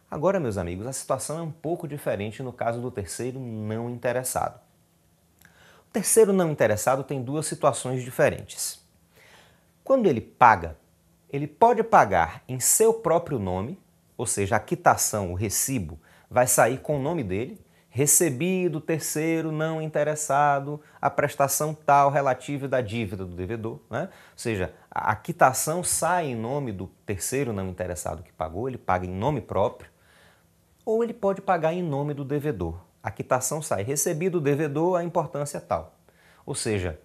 Agora, 0.10 0.40
meus 0.40 0.58
amigos, 0.58 0.88
a 0.88 0.94
situação 0.94 1.38
é 1.38 1.42
um 1.42 1.52
pouco 1.52 1.88
diferente 1.88 2.42
no 2.42 2.54
caso 2.54 2.80
do 2.80 2.90
terceiro 2.90 3.40
não 3.40 3.90
interessado. 3.90 4.62
O 5.90 5.92
terceiro 5.92 6.32
não 6.32 6.52
interessado 6.52 7.04
tem 7.04 7.22
duas 7.22 7.46
situações 7.46 8.02
diferentes. 8.02 8.85
Quando 9.86 10.08
ele 10.08 10.20
paga, 10.20 10.76
ele 11.30 11.46
pode 11.46 11.84
pagar 11.84 12.42
em 12.48 12.60
seu 12.60 12.92
próprio 12.92 13.38
nome, 13.38 13.80
ou 14.18 14.26
seja, 14.26 14.56
a 14.56 14.60
quitação, 14.60 15.32
o 15.32 15.36
recibo, 15.36 16.00
vai 16.28 16.48
sair 16.48 16.80
com 16.80 16.98
o 16.98 17.02
nome 17.02 17.24
dele, 17.24 17.64
recebido 17.88 18.82
terceiro 18.82 19.52
não 19.52 19.80
interessado 19.80 20.82
a 21.00 21.08
prestação 21.08 21.72
tal 21.72 22.10
relativa 22.10 22.68
da 22.68 22.82
dívida 22.82 23.24
do 23.24 23.36
devedor. 23.36 23.80
Né? 23.88 24.10
Ou 24.12 24.38
seja, 24.38 24.74
a 24.90 25.16
quitação 25.16 25.84
sai 25.84 26.30
em 26.30 26.36
nome 26.36 26.72
do 26.72 26.88
terceiro 27.06 27.54
não 27.54 27.70
interessado 27.70 28.24
que 28.24 28.34
pagou, 28.34 28.68
ele 28.68 28.80
paga 28.80 29.06
em 29.06 29.14
nome 29.14 29.40
próprio, 29.40 29.92
ou 30.84 31.04
ele 31.04 31.14
pode 31.14 31.44
pagar 31.44 31.74
em 31.74 31.84
nome 31.84 32.16
do 32.16 32.26
devedor. 32.26 32.82
A 33.04 33.12
quitação 33.12 33.62
sai 33.62 33.84
recebido 33.84 34.40
o 34.40 34.42
devedor, 34.42 34.98
a 34.98 35.04
importância 35.04 35.62
tal. 35.62 35.94
Ou 36.44 36.56
seja, 36.56 37.00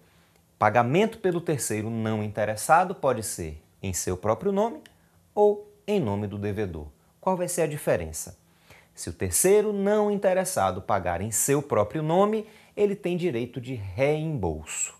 pagamento 0.61 1.17
pelo 1.17 1.41
terceiro 1.41 1.89
não 1.89 2.21
interessado 2.21 2.93
pode 2.93 3.23
ser 3.23 3.59
em 3.81 3.93
seu 3.93 4.15
próprio 4.15 4.51
nome 4.51 4.79
ou 5.33 5.67
em 5.87 5.99
nome 5.99 6.27
do 6.27 6.37
devedor. 6.37 6.85
Qual 7.19 7.35
vai 7.35 7.47
ser 7.47 7.63
a 7.63 7.67
diferença? 7.67 8.37
Se 8.93 9.09
o 9.09 9.13
terceiro 9.13 9.73
não 9.73 10.11
interessado 10.11 10.79
pagar 10.79 11.19
em 11.19 11.31
seu 11.31 11.63
próprio 11.63 12.03
nome, 12.03 12.45
ele 12.77 12.95
tem 12.95 13.17
direito 13.17 13.59
de 13.59 13.73
reembolso. 13.73 14.93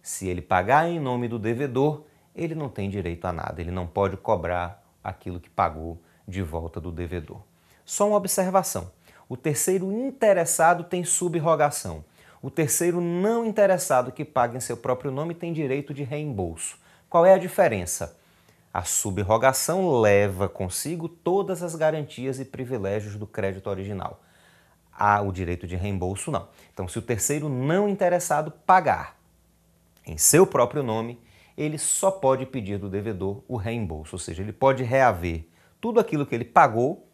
Se 0.00 0.28
ele 0.28 0.40
pagar 0.40 0.88
em 0.88 1.00
nome 1.00 1.26
do 1.26 1.36
devedor, 1.36 2.04
ele 2.32 2.54
não 2.54 2.68
tem 2.68 2.88
direito 2.88 3.24
a 3.24 3.32
nada, 3.32 3.60
ele 3.60 3.72
não 3.72 3.88
pode 3.88 4.16
cobrar 4.16 4.86
aquilo 5.02 5.40
que 5.40 5.50
pagou 5.50 6.00
de 6.28 6.42
volta 6.42 6.80
do 6.80 6.92
devedor. 6.92 7.42
Só 7.84 8.06
uma 8.06 8.18
observação: 8.18 8.92
o 9.28 9.36
terceiro 9.36 9.90
interessado 9.90 10.84
tem 10.84 11.02
subrogação. 11.02 12.04
O 12.42 12.50
terceiro 12.50 13.00
não 13.00 13.46
interessado 13.46 14.10
que 14.10 14.24
paga 14.24 14.56
em 14.56 14.60
seu 14.60 14.76
próprio 14.76 15.12
nome 15.12 15.32
tem 15.32 15.52
direito 15.52 15.94
de 15.94 16.02
reembolso. 16.02 16.76
Qual 17.08 17.24
é 17.24 17.32
a 17.32 17.38
diferença? 17.38 18.18
A 18.74 18.82
subrogação 18.82 20.00
leva 20.00 20.48
consigo 20.48 21.08
todas 21.08 21.62
as 21.62 21.76
garantias 21.76 22.40
e 22.40 22.44
privilégios 22.44 23.16
do 23.16 23.28
crédito 23.28 23.70
original. 23.70 24.20
Há 24.92 25.22
o 25.22 25.30
direito 25.30 25.68
de 25.68 25.76
reembolso 25.76 26.32
não. 26.32 26.48
Então, 26.72 26.88
se 26.88 26.98
o 26.98 27.02
terceiro 27.02 27.48
não 27.48 27.88
interessado 27.88 28.50
pagar 28.50 29.16
em 30.04 30.18
seu 30.18 30.44
próprio 30.44 30.82
nome, 30.82 31.20
ele 31.56 31.78
só 31.78 32.10
pode 32.10 32.44
pedir 32.44 32.76
do 32.76 32.88
devedor 32.88 33.42
o 33.46 33.56
reembolso, 33.56 34.16
ou 34.16 34.18
seja, 34.18 34.42
ele 34.42 34.52
pode 34.52 34.82
reaver 34.82 35.44
tudo 35.80 36.00
aquilo 36.00 36.26
que 36.26 36.34
ele 36.34 36.44
pagou, 36.44 37.06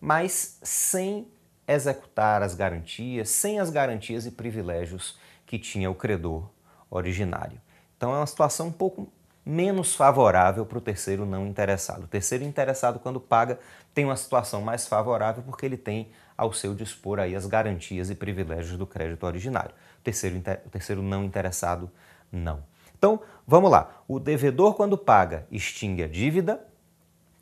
mas 0.00 0.58
sem 0.62 1.26
executar 1.66 2.42
as 2.42 2.54
garantias, 2.54 3.28
sem 3.28 3.60
as 3.60 3.70
garantias 3.70 4.26
e 4.26 4.30
privilégios 4.30 5.18
que 5.46 5.58
tinha 5.58 5.90
o 5.90 5.94
credor 5.94 6.48
originário. 6.90 7.60
Então 7.96 8.14
é 8.14 8.18
uma 8.18 8.26
situação 8.26 8.68
um 8.68 8.72
pouco 8.72 9.10
menos 9.44 9.94
favorável 9.94 10.64
para 10.64 10.78
o 10.78 10.80
terceiro 10.80 11.26
não 11.26 11.46
interessado. 11.46 12.04
O 12.04 12.08
terceiro 12.08 12.44
interessado, 12.44 12.98
quando 12.98 13.20
paga, 13.20 13.58
tem 13.94 14.04
uma 14.04 14.16
situação 14.16 14.60
mais 14.60 14.86
favorável 14.86 15.42
porque 15.42 15.66
ele 15.66 15.76
tem 15.76 16.10
ao 16.36 16.52
seu 16.52 16.74
dispor 16.74 17.18
aí 17.18 17.34
as 17.34 17.46
garantias 17.46 18.10
e 18.10 18.14
privilégios 18.14 18.76
do 18.76 18.86
crédito 18.86 19.24
originário. 19.24 19.74
O 19.98 20.02
terceiro, 20.02 20.38
o 20.66 20.70
terceiro 20.70 21.02
não 21.02 21.24
interessado, 21.24 21.90
não. 22.30 22.64
Então, 22.96 23.20
vamos 23.46 23.70
lá. 23.70 24.02
O 24.06 24.18
devedor, 24.20 24.74
quando 24.74 24.96
paga, 24.96 25.46
extingue 25.50 26.04
a 26.04 26.08
dívida 26.08 26.64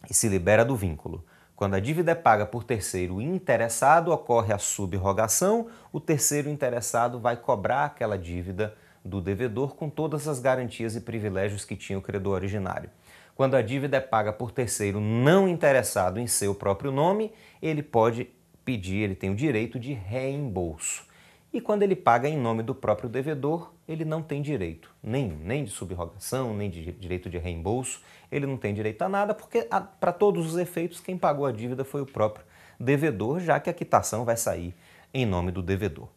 e 0.08 0.14
se 0.14 0.28
libera 0.28 0.64
do 0.64 0.74
vínculo. 0.74 1.24
Quando 1.60 1.74
a 1.74 1.78
dívida 1.78 2.12
é 2.12 2.14
paga 2.14 2.46
por 2.46 2.64
terceiro 2.64 3.20
interessado, 3.20 4.10
ocorre 4.12 4.50
a 4.50 4.56
subrogação, 4.56 5.66
o 5.92 6.00
terceiro 6.00 6.48
interessado 6.48 7.20
vai 7.20 7.36
cobrar 7.36 7.84
aquela 7.84 8.16
dívida 8.16 8.74
do 9.04 9.20
devedor 9.20 9.74
com 9.74 9.90
todas 9.90 10.26
as 10.26 10.40
garantias 10.40 10.96
e 10.96 11.02
privilégios 11.02 11.66
que 11.66 11.76
tinha 11.76 11.98
o 11.98 12.02
credor 12.02 12.32
originário. 12.32 12.88
Quando 13.34 13.56
a 13.56 13.60
dívida 13.60 13.98
é 13.98 14.00
paga 14.00 14.32
por 14.32 14.52
terceiro 14.52 15.00
não 15.00 15.46
interessado 15.46 16.18
em 16.18 16.26
seu 16.26 16.54
próprio 16.54 16.90
nome, 16.90 17.30
ele 17.60 17.82
pode 17.82 18.30
pedir, 18.64 19.02
ele 19.02 19.14
tem 19.14 19.28
o 19.28 19.36
direito 19.36 19.78
de 19.78 19.92
reembolso. 19.92 21.04
E 21.52 21.60
quando 21.60 21.82
ele 21.82 21.96
paga 21.96 22.28
em 22.28 22.38
nome 22.38 22.62
do 22.62 22.74
próprio 22.74 23.08
devedor, 23.08 23.72
ele 23.88 24.04
não 24.04 24.22
tem 24.22 24.40
direito 24.40 24.94
nenhum, 25.02 25.36
nem 25.38 25.64
de 25.64 25.70
subrogação, 25.70 26.54
nem 26.54 26.70
de 26.70 26.92
direito 26.92 27.28
de 27.28 27.38
reembolso, 27.38 28.00
ele 28.30 28.46
não 28.46 28.56
tem 28.56 28.72
direito 28.72 29.02
a 29.02 29.08
nada, 29.08 29.34
porque 29.34 29.66
para 29.98 30.12
todos 30.12 30.46
os 30.46 30.56
efeitos 30.56 31.00
quem 31.00 31.18
pagou 31.18 31.44
a 31.44 31.52
dívida 31.52 31.84
foi 31.84 32.00
o 32.00 32.06
próprio 32.06 32.44
devedor, 32.78 33.40
já 33.40 33.58
que 33.58 33.68
a 33.68 33.74
quitação 33.74 34.24
vai 34.24 34.36
sair 34.36 34.74
em 35.12 35.26
nome 35.26 35.50
do 35.50 35.60
devedor. 35.60 36.08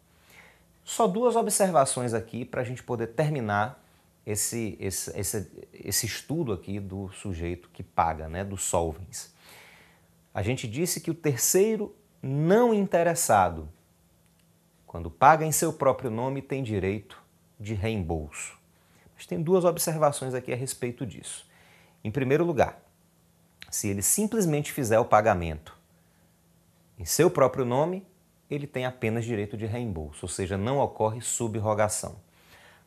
Só 0.83 1.07
duas 1.07 1.35
observações 1.35 2.13
aqui 2.13 2.45
para 2.45 2.61
a 2.61 2.63
gente 2.63 2.83
poder 2.83 3.07
terminar 3.07 3.81
esse, 4.25 4.77
esse, 4.79 5.19
esse, 5.19 5.51
esse 5.73 6.05
estudo 6.05 6.53
aqui 6.53 6.79
do 6.79 7.09
sujeito 7.09 7.69
que 7.73 7.81
paga, 7.81 8.29
né, 8.29 8.43
do 8.43 8.57
solvens. 8.57 9.33
A 10.33 10.41
gente 10.41 10.67
disse 10.67 11.01
que 11.01 11.11
o 11.11 11.13
terceiro 11.13 11.95
não 12.21 12.73
interessado, 12.73 13.69
quando 14.93 15.09
paga 15.09 15.43
em 15.43 15.51
seu 15.51 15.73
próprio 15.73 16.11
nome, 16.11 16.39
tem 16.39 16.61
direito 16.61 17.19
de 17.59 17.73
reembolso. 17.73 18.55
Mas 19.15 19.25
tem 19.25 19.41
duas 19.41 19.65
observações 19.65 20.35
aqui 20.35 20.53
a 20.53 20.55
respeito 20.55 21.03
disso. 21.03 21.49
Em 22.03 22.11
primeiro 22.11 22.45
lugar, 22.45 22.79
se 23.71 23.87
ele 23.87 24.03
simplesmente 24.03 24.71
fizer 24.71 24.99
o 24.99 25.05
pagamento 25.05 25.75
em 26.99 27.05
seu 27.05 27.27
próprio 27.27 27.65
nome, 27.65 28.05
ele 28.47 28.67
tem 28.67 28.85
apenas 28.85 29.25
direito 29.25 29.57
de 29.57 29.65
reembolso, 29.65 30.19
ou 30.25 30.29
seja, 30.29 30.59
não 30.59 30.77
ocorre 30.77 31.21
subrogação. 31.21 32.17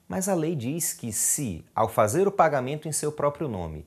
Mas 0.07 0.29
a 0.29 0.35
lei 0.37 0.55
diz 0.55 0.93
que 0.93 1.13
se, 1.13 1.65
ao 1.75 1.89
fazer 1.89 2.29
o 2.29 2.31
pagamento 2.31 2.87
em 2.87 2.93
seu 2.93 3.11
próprio 3.11 3.49
nome, 3.49 3.85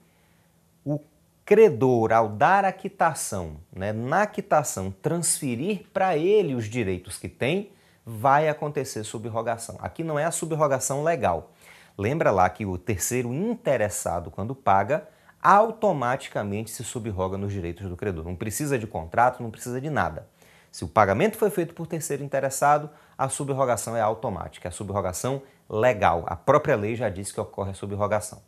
o 0.83 0.99
credor, 1.45 2.11
ao 2.11 2.27
dar 2.27 2.65
a 2.65 2.73
quitação, 2.73 3.61
né, 3.71 3.93
na 3.93 4.27
quitação, 4.27 4.91
transferir 4.91 5.85
para 5.93 6.17
ele 6.17 6.53
os 6.53 6.65
direitos 6.65 7.17
que 7.17 7.29
tem, 7.29 7.71
vai 8.09 8.49
acontecer 8.49 9.03
subrogação. 9.03 9.77
Aqui 9.79 10.03
não 10.03 10.17
é 10.17 10.25
a 10.25 10.31
subrogação 10.31 11.03
legal. 11.03 11.51
Lembra 11.95 12.31
lá 12.31 12.49
que 12.49 12.65
o 12.65 12.77
terceiro 12.77 13.31
interessado, 13.31 14.31
quando 14.31 14.55
paga, 14.55 15.07
automaticamente 15.41 16.71
se 16.71 16.83
subroga 16.83 17.37
nos 17.37 17.53
direitos 17.53 17.87
do 17.87 17.95
credor. 17.95 18.25
Não 18.25 18.35
precisa 18.35 18.79
de 18.79 18.87
contrato, 18.87 19.43
não 19.43 19.51
precisa 19.51 19.79
de 19.79 19.89
nada. 19.89 20.27
Se 20.71 20.83
o 20.83 20.87
pagamento 20.87 21.37
foi 21.37 21.49
feito 21.49 21.73
por 21.73 21.85
terceiro 21.85 22.23
interessado, 22.23 22.89
a 23.17 23.29
subrogação 23.29 23.95
é 23.95 24.01
automática, 24.01 24.67
é 24.67 24.69
a 24.69 24.71
subrogação 24.71 25.41
legal. 25.69 26.23
A 26.27 26.35
própria 26.35 26.75
lei 26.75 26.95
já 26.95 27.09
diz 27.09 27.31
que 27.31 27.39
ocorre 27.39 27.71
a 27.71 27.75
subrogação. 27.75 28.41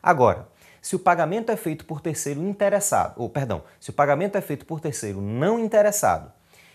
Agora, 0.00 0.46
se 0.80 0.94
o 0.94 0.98
pagamento 0.98 1.50
é 1.50 1.56
feito 1.56 1.84
por 1.84 2.00
terceiro 2.00 2.40
interessado, 2.40 3.14
ou 3.16 3.28
perdão, 3.28 3.62
se 3.80 3.90
o 3.90 3.92
pagamento 3.92 4.36
é 4.36 4.40
feito 4.40 4.64
por 4.64 4.80
terceiro 4.80 5.20
não 5.20 5.58
interessado, 5.58 6.32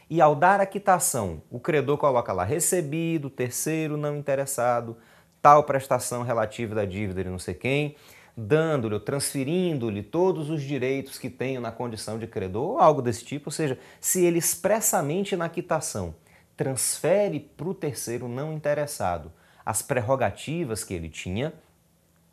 e 0.10 0.22
ao 0.22 0.36
dar 0.36 0.60
a 0.60 0.66
quitação, 0.66 1.42
o 1.50 1.60
credor 1.60 1.98
coloca 1.98 2.32
lá 2.34 2.44
recebido, 2.44 3.30
terceiro 3.30 3.98
não 3.98 4.18
interessado, 4.18 4.98
tal 5.42 5.64
prestação 5.64 6.24
relativa 6.24 6.76
da 6.76 6.86
dívida 6.86 7.24
de 7.24 7.30
não 7.30 7.40
sei 7.40 7.54
quem, 7.54 7.96
dando-lhe 8.36 9.00
transferindo-lhe 9.00 10.02
todos 10.02 10.50
os 10.50 10.62
direitos 10.62 11.18
que 11.18 11.30
tenho 11.30 11.62
na 11.62 11.72
condição 11.72 12.18
de 12.18 12.28
credor, 12.28 12.72
ou 12.72 12.80
algo 12.80 13.02
desse 13.02 13.24
tipo, 13.24 13.50
ou 13.50 13.52
seja, 13.52 13.78
se 14.00 14.26
ele 14.26 14.40
expressamente 14.40 15.36
na 15.36 15.50
quitação 15.50 16.16
transfere 16.56 17.40
para 17.40 17.68
o 17.68 17.74
terceiro 17.74 18.28
não 18.28 18.54
interessado 18.54 19.32
as 19.66 19.82
prerrogativas 19.82 20.84
que 20.84 20.94
ele 20.94 21.10
tinha, 21.10 21.54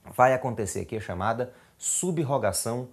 vai 0.05 0.33
acontecer 0.33 0.81
aqui 0.81 0.97
a 0.97 1.01
chamada 1.01 1.53
subrogação 1.79 2.89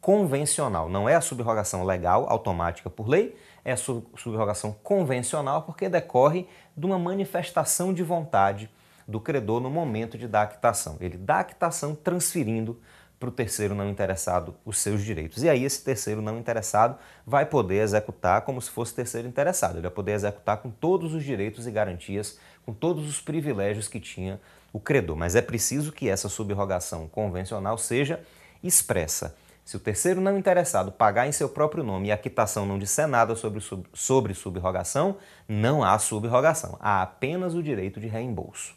convencional. 0.00 0.88
Não 0.88 1.08
é 1.08 1.14
a 1.14 1.20
subrogação 1.20 1.84
legal, 1.84 2.26
automática 2.28 2.88
por 2.88 3.08
lei, 3.08 3.36
é 3.64 3.72
a 3.72 3.76
subrogação 3.76 4.72
convencional 4.82 5.62
porque 5.62 5.88
decorre 5.88 6.46
de 6.76 6.86
uma 6.86 6.98
manifestação 6.98 7.92
de 7.92 8.02
vontade 8.02 8.70
do 9.06 9.20
credor 9.20 9.60
no 9.60 9.70
momento 9.70 10.16
de 10.16 10.26
dar 10.26 10.42
a 10.42 10.46
quitação. 10.46 10.96
Ele 11.00 11.16
dá 11.16 11.40
a 11.40 11.44
quitação 11.44 11.94
transferindo 11.94 12.80
para 13.18 13.28
o 13.28 13.32
terceiro 13.32 13.74
não 13.74 13.90
interessado 13.90 14.54
os 14.64 14.78
seus 14.78 15.02
direitos. 15.02 15.42
E 15.42 15.48
aí 15.48 15.62
esse 15.62 15.84
terceiro 15.84 16.22
não 16.22 16.38
interessado 16.38 16.96
vai 17.26 17.44
poder 17.44 17.82
executar 17.82 18.40
como 18.42 18.62
se 18.62 18.70
fosse 18.70 18.94
terceiro 18.94 19.28
interessado. 19.28 19.74
Ele 19.74 19.82
vai 19.82 19.90
poder 19.90 20.12
executar 20.12 20.56
com 20.56 20.70
todos 20.70 21.12
os 21.12 21.22
direitos 21.22 21.66
e 21.66 21.70
garantias, 21.70 22.38
com 22.64 22.72
todos 22.72 23.06
os 23.06 23.20
privilégios 23.20 23.88
que 23.88 24.00
tinha 24.00 24.40
o 24.72 24.80
credor. 24.80 25.16
Mas 25.16 25.34
é 25.34 25.42
preciso 25.42 25.92
que 25.92 26.08
essa 26.08 26.30
subrogação 26.30 27.06
convencional 27.08 27.76
seja 27.76 28.20
expressa. 28.62 29.36
Se 29.70 29.76
o 29.76 29.78
terceiro 29.78 30.20
não 30.20 30.36
interessado 30.36 30.90
pagar 30.90 31.28
em 31.28 31.32
seu 31.32 31.48
próprio 31.48 31.84
nome 31.84 32.08
e 32.08 32.10
a 32.10 32.18
quitação 32.18 32.66
não 32.66 32.76
disser 32.76 33.06
nada 33.06 33.36
sobre, 33.36 33.60
sub, 33.60 33.86
sobre 33.94 34.34
subrogação, 34.34 35.16
não 35.48 35.84
há 35.84 35.96
subrogação. 35.96 36.76
Há 36.80 37.02
apenas 37.02 37.54
o 37.54 37.62
direito 37.62 38.00
de 38.00 38.08
reembolso. 38.08 38.74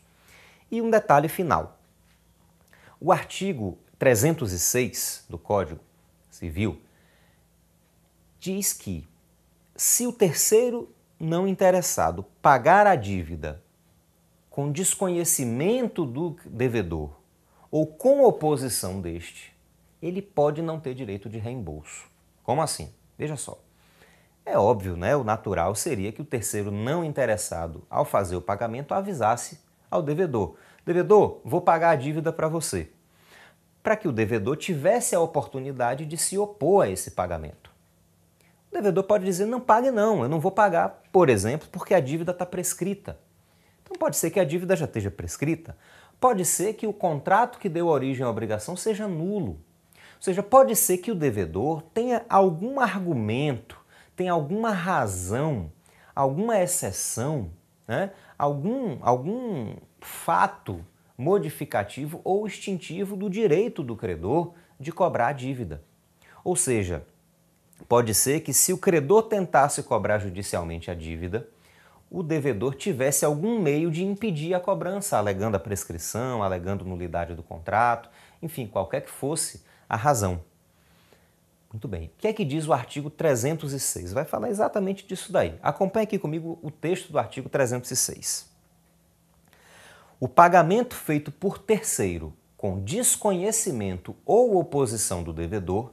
E 0.69 0.79
um 0.83 0.91
detalhe 0.91 1.27
final. 1.27 1.79
O 3.01 3.11
artigo 3.11 3.79
306 3.97 5.25
do 5.27 5.39
Código 5.39 5.81
Civil 6.29 6.79
diz 8.39 8.71
que 8.71 9.07
se 9.75 10.05
o 10.05 10.13
terceiro 10.13 10.93
não 11.19 11.47
interessado 11.47 12.23
pagar 12.39 12.85
a 12.85 12.95
dívida 12.95 13.63
com 14.47 14.71
desconhecimento 14.71 16.05
do 16.05 16.37
devedor 16.45 17.09
ou 17.71 17.87
com 17.87 18.23
oposição 18.23 19.01
deste, 19.01 19.52
ele 20.05 20.21
pode 20.21 20.61
não 20.61 20.79
ter 20.79 20.93
direito 20.93 21.29
de 21.29 21.37
reembolso. 21.37 22.09
Como 22.43 22.61
assim? 22.61 22.91
Veja 23.17 23.35
só. 23.35 23.59
É 24.45 24.57
óbvio, 24.57 24.97
né? 24.97 25.15
O 25.15 25.23
natural 25.23 25.73
seria 25.75 26.11
que 26.11 26.21
o 26.21 26.25
terceiro 26.25 26.71
não 26.71 27.03
interessado, 27.03 27.85
ao 27.89 28.03
fazer 28.03 28.35
o 28.35 28.41
pagamento, 28.41 28.93
avisasse 28.93 29.59
ao 29.89 30.01
devedor: 30.01 30.55
Devedor, 30.85 31.39
vou 31.45 31.61
pagar 31.61 31.91
a 31.91 31.95
dívida 31.95 32.33
para 32.33 32.47
você 32.47 32.89
para 33.83 33.97
que 33.97 34.07
o 34.07 34.13
devedor 34.13 34.55
tivesse 34.55 35.13
a 35.13 35.19
oportunidade 35.19 36.05
de 36.05 36.17
se 36.17 36.37
opor 36.37 36.85
a 36.85 36.89
esse 36.89 37.11
pagamento. 37.11 37.69
O 38.71 38.73
devedor 38.73 39.03
pode 39.03 39.25
dizer: 39.25 39.45
não 39.45 39.59
pague, 39.59 39.91
não, 39.91 40.23
eu 40.23 40.29
não 40.29 40.39
vou 40.39 40.51
pagar, 40.51 41.03
por 41.11 41.29
exemplo, 41.29 41.67
porque 41.69 41.93
a 41.93 41.99
dívida 41.99 42.31
está 42.31 42.45
prescrita. 42.45 43.19
Então 43.83 43.97
pode 43.97 44.15
ser 44.15 44.31
que 44.31 44.39
a 44.39 44.45
dívida 44.45 44.75
já 44.75 44.85
esteja 44.85 45.11
prescrita, 45.11 45.77
pode 46.19 46.45
ser 46.45 46.73
que 46.73 46.87
o 46.87 46.93
contrato 46.93 47.59
que 47.59 47.67
deu 47.67 47.87
origem 47.87 48.25
à 48.25 48.29
obrigação 48.29 48.77
seja 48.77 49.07
nulo. 49.07 49.59
Ou 50.23 50.25
seja, 50.25 50.41
pode 50.41 50.73
ser 50.73 50.99
que 50.99 51.11
o 51.11 51.15
devedor 51.15 51.81
tenha 51.93 52.25
algum 52.29 52.79
argumento, 52.79 53.77
tenha 54.15 54.31
alguma 54.31 54.71
razão, 54.71 55.69
alguma 56.15 56.57
exceção, 56.61 57.51
né? 57.85 58.09
algum, 58.37 58.99
algum 59.01 59.75
fato 59.99 60.79
modificativo 61.17 62.21
ou 62.23 62.47
extintivo 62.47 63.17
do 63.17 63.29
direito 63.29 63.83
do 63.83 63.97
credor 63.97 64.53
de 64.79 64.93
cobrar 64.93 65.27
a 65.27 65.33
dívida. 65.33 65.83
Ou 66.41 66.55
seja, 66.55 67.05
pode 67.89 68.13
ser 68.13 68.39
que 68.39 68.53
se 68.53 68.71
o 68.71 68.77
credor 68.77 69.23
tentasse 69.23 69.83
cobrar 69.83 70.19
judicialmente 70.19 70.89
a 70.89 70.93
dívida, 70.93 71.49
o 72.09 72.23
devedor 72.23 72.75
tivesse 72.75 73.25
algum 73.25 73.59
meio 73.59 73.91
de 73.91 74.05
impedir 74.05 74.53
a 74.53 74.59
cobrança, 74.61 75.17
alegando 75.17 75.57
a 75.57 75.59
prescrição, 75.59 76.41
alegando 76.41 76.85
nulidade 76.85 77.35
do 77.35 77.43
contrato, 77.43 78.07
enfim, 78.41 78.65
qualquer 78.65 79.01
que 79.01 79.11
fosse 79.11 79.72
a 79.93 79.95
razão. 79.95 80.41
Muito 81.71 81.87
bem. 81.87 82.07
O 82.07 82.11
que 82.17 82.27
é 82.27 82.33
que 82.33 82.43
diz 82.43 82.67
o 82.67 82.73
artigo 82.73 83.09
306? 83.09 84.13
Vai 84.13 84.25
falar 84.25 84.49
exatamente 84.49 85.05
disso 85.05 85.31
daí. 85.31 85.57
Acompanhe 85.61 86.03
aqui 86.03 86.19
comigo 86.19 86.59
o 86.61 86.71
texto 86.71 87.11
do 87.11 87.19
artigo 87.19 87.47
306. 87.47 88.49
O 90.19 90.27
pagamento 90.27 90.95
feito 90.95 91.31
por 91.31 91.57
terceiro 91.57 92.33
com 92.57 92.79
desconhecimento 92.79 94.15
ou 94.25 94.57
oposição 94.57 95.21
do 95.21 95.33
devedor 95.33 95.91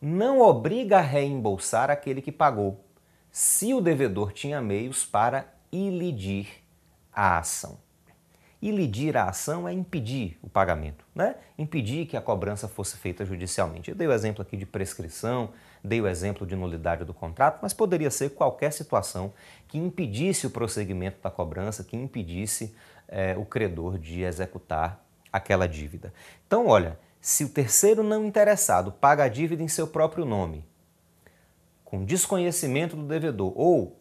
não 0.00 0.40
obriga 0.40 0.98
a 0.98 1.02
reembolsar 1.02 1.90
aquele 1.90 2.22
que 2.22 2.32
pagou, 2.32 2.84
se 3.30 3.74
o 3.74 3.80
devedor 3.80 4.32
tinha 4.32 4.60
meios 4.60 5.04
para 5.04 5.52
ilidir 5.70 6.48
a 7.12 7.38
ação. 7.38 7.78
Ilidir 8.60 9.16
a 9.16 9.28
ação 9.28 9.68
é 9.68 9.72
impedir 9.72 10.36
o 10.42 10.48
pagamento, 10.48 11.04
né? 11.14 11.36
impedir 11.56 12.06
que 12.06 12.16
a 12.16 12.20
cobrança 12.20 12.66
fosse 12.66 12.96
feita 12.96 13.24
judicialmente. 13.24 13.88
Eu 13.88 13.96
dei 13.96 14.08
o 14.08 14.12
exemplo 14.12 14.42
aqui 14.42 14.56
de 14.56 14.66
prescrição, 14.66 15.50
dei 15.82 16.00
o 16.00 16.08
exemplo 16.08 16.44
de 16.44 16.56
nulidade 16.56 17.04
do 17.04 17.14
contrato, 17.14 17.60
mas 17.62 17.72
poderia 17.72 18.10
ser 18.10 18.30
qualquer 18.30 18.72
situação 18.72 19.32
que 19.68 19.78
impedisse 19.78 20.44
o 20.46 20.50
prosseguimento 20.50 21.18
da 21.22 21.30
cobrança, 21.30 21.84
que 21.84 21.96
impedisse 21.96 22.74
é, 23.06 23.36
o 23.36 23.44
credor 23.44 23.96
de 23.96 24.22
executar 24.22 25.04
aquela 25.32 25.68
dívida. 25.68 26.12
Então, 26.46 26.66
olha, 26.66 26.98
se 27.20 27.44
o 27.44 27.48
terceiro 27.48 28.02
não 28.02 28.24
interessado 28.24 28.90
paga 28.90 29.24
a 29.24 29.28
dívida 29.28 29.62
em 29.62 29.68
seu 29.68 29.86
próprio 29.86 30.24
nome, 30.24 30.64
com 31.84 32.04
desconhecimento 32.04 32.96
do 32.96 33.04
devedor, 33.04 33.52
ou 33.54 33.98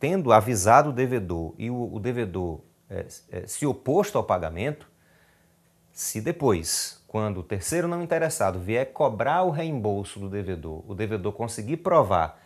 tendo 0.00 0.32
avisado 0.32 0.90
o 0.90 0.92
devedor 0.92 1.54
e 1.58 1.70
o, 1.70 1.94
o 1.94 2.00
devedor 2.00 2.60
se 3.46 3.66
oposto 3.66 4.18
ao 4.18 4.24
pagamento, 4.24 4.86
se 5.92 6.20
depois, 6.20 7.02
quando 7.06 7.40
o 7.40 7.42
terceiro 7.42 7.86
não 7.86 8.02
interessado 8.02 8.58
vier 8.58 8.92
cobrar 8.92 9.42
o 9.42 9.50
reembolso 9.50 10.18
do 10.18 10.28
devedor, 10.28 10.82
o 10.90 10.94
devedor 10.94 11.32
conseguir 11.32 11.78
provar 11.78 12.40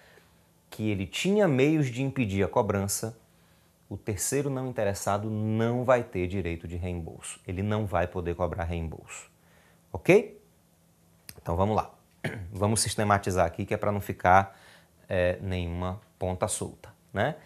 que 0.68 0.90
ele 0.90 1.06
tinha 1.06 1.46
meios 1.46 1.87
de 1.87 2.02
impedir 2.02 2.42
a 2.42 2.48
cobrança, 2.48 3.16
o 3.88 3.96
terceiro 3.96 4.50
não 4.50 4.68
interessado 4.68 5.30
não 5.30 5.85
vai 5.85 6.02
ter 6.02 6.26
direito 6.26 6.66
de 6.66 6.76
reembolso. 6.76 7.40
Ele 7.46 7.62
não 7.62 7.87
vai 7.87 8.06
poder 8.09 8.35
cobrar 8.35 8.64
reembolso. 8.64 9.30
Ok? 9.92 10.40
Então 11.40 11.56
vamos 11.56 11.76
lá. 11.76 11.92
Vamos 12.52 12.80
sistematizar 12.80 13.46
aqui 13.46 13.64
que 13.64 13.72
é 13.72 13.76
para 13.76 13.92
não 13.92 14.00
ficar 14.00 14.59
é, 15.09 15.38
nenhuma 15.40 16.00
ponta 16.18 16.48
solta. 16.48 16.92
Né? 17.12 17.37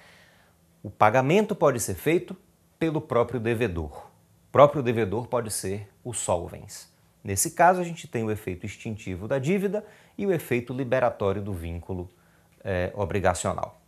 O 0.82 0.88
pagamento 0.88 1.54
pode 1.54 1.78
ser 1.80 1.94
feito 1.94 2.34
pelo 2.80 2.98
próprio 2.98 3.38
devedor. 3.38 4.06
O 4.48 4.50
próprio 4.50 4.82
devedor 4.82 5.26
pode 5.26 5.50
ser 5.50 5.86
o 6.02 6.14
solvens. 6.14 6.90
Nesse 7.22 7.50
caso, 7.50 7.78
a 7.78 7.84
gente 7.84 8.08
tem 8.08 8.24
o 8.24 8.30
efeito 8.30 8.64
extintivo 8.64 9.28
da 9.28 9.38
dívida 9.38 9.84
e 10.16 10.26
o 10.26 10.32
efeito 10.32 10.72
liberatório 10.72 11.42
do 11.42 11.52
vínculo 11.52 12.08
é, 12.64 12.90
obrigacional. 12.94 13.78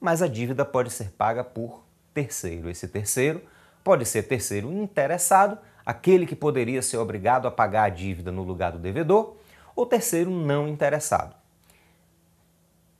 Mas 0.00 0.22
a 0.22 0.28
dívida 0.28 0.64
pode 0.64 0.90
ser 0.90 1.10
paga 1.10 1.42
por 1.42 1.84
terceiro. 2.14 2.70
Esse 2.70 2.86
terceiro 2.86 3.42
pode 3.82 4.06
ser 4.06 4.22
terceiro 4.22 4.72
interessado, 4.72 5.58
aquele 5.84 6.24
que 6.24 6.36
poderia 6.36 6.80
ser 6.82 6.98
obrigado 6.98 7.48
a 7.48 7.50
pagar 7.50 7.82
a 7.82 7.88
dívida 7.88 8.30
no 8.30 8.44
lugar 8.44 8.70
do 8.70 8.78
devedor, 8.78 9.36
ou 9.74 9.84
terceiro 9.84 10.30
não 10.30 10.68
interessado. 10.68 11.34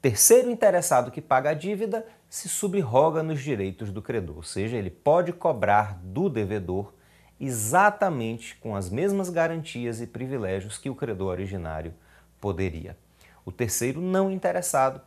Terceiro 0.07 0.49
interessado 0.49 1.11
que 1.11 1.21
paga 1.21 1.51
a 1.51 1.53
dívida 1.53 2.07
se 2.31 2.49
subroga 2.49 3.25
nos 3.25 3.43
direitos 3.43 3.91
do 3.91 4.01
credor, 4.01 4.37
ou 4.37 4.43
seja, 4.45 4.77
ele 4.77 4.89
pode 4.89 5.33
cobrar 5.33 5.99
do 6.01 6.29
devedor 6.29 6.93
exatamente 7.41 8.55
com 8.59 8.77
as 8.77 8.89
mesmas 8.89 9.29
garantias 9.29 10.01
e 10.01 10.07
privilégios 10.07 10.79
que 10.79 10.89
o 10.89 10.95
credor 10.95 11.33
originário 11.33 11.93
poderia. 12.41 12.97
O 13.45 13.51
terceiro 13.51 14.01
não 14.01 14.31
interessado, 14.31 15.01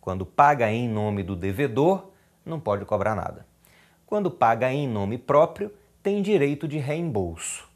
quando 0.00 0.26
paga 0.26 0.68
em 0.72 0.88
nome 0.88 1.22
do 1.22 1.36
devedor, 1.36 2.10
não 2.44 2.58
pode 2.58 2.84
cobrar 2.84 3.14
nada. 3.14 3.46
Quando 4.04 4.28
paga 4.28 4.72
em 4.72 4.88
nome 4.88 5.18
próprio, 5.18 5.72
tem 6.02 6.20
direito 6.20 6.66
de 6.66 6.78
reembolso, 6.78 7.68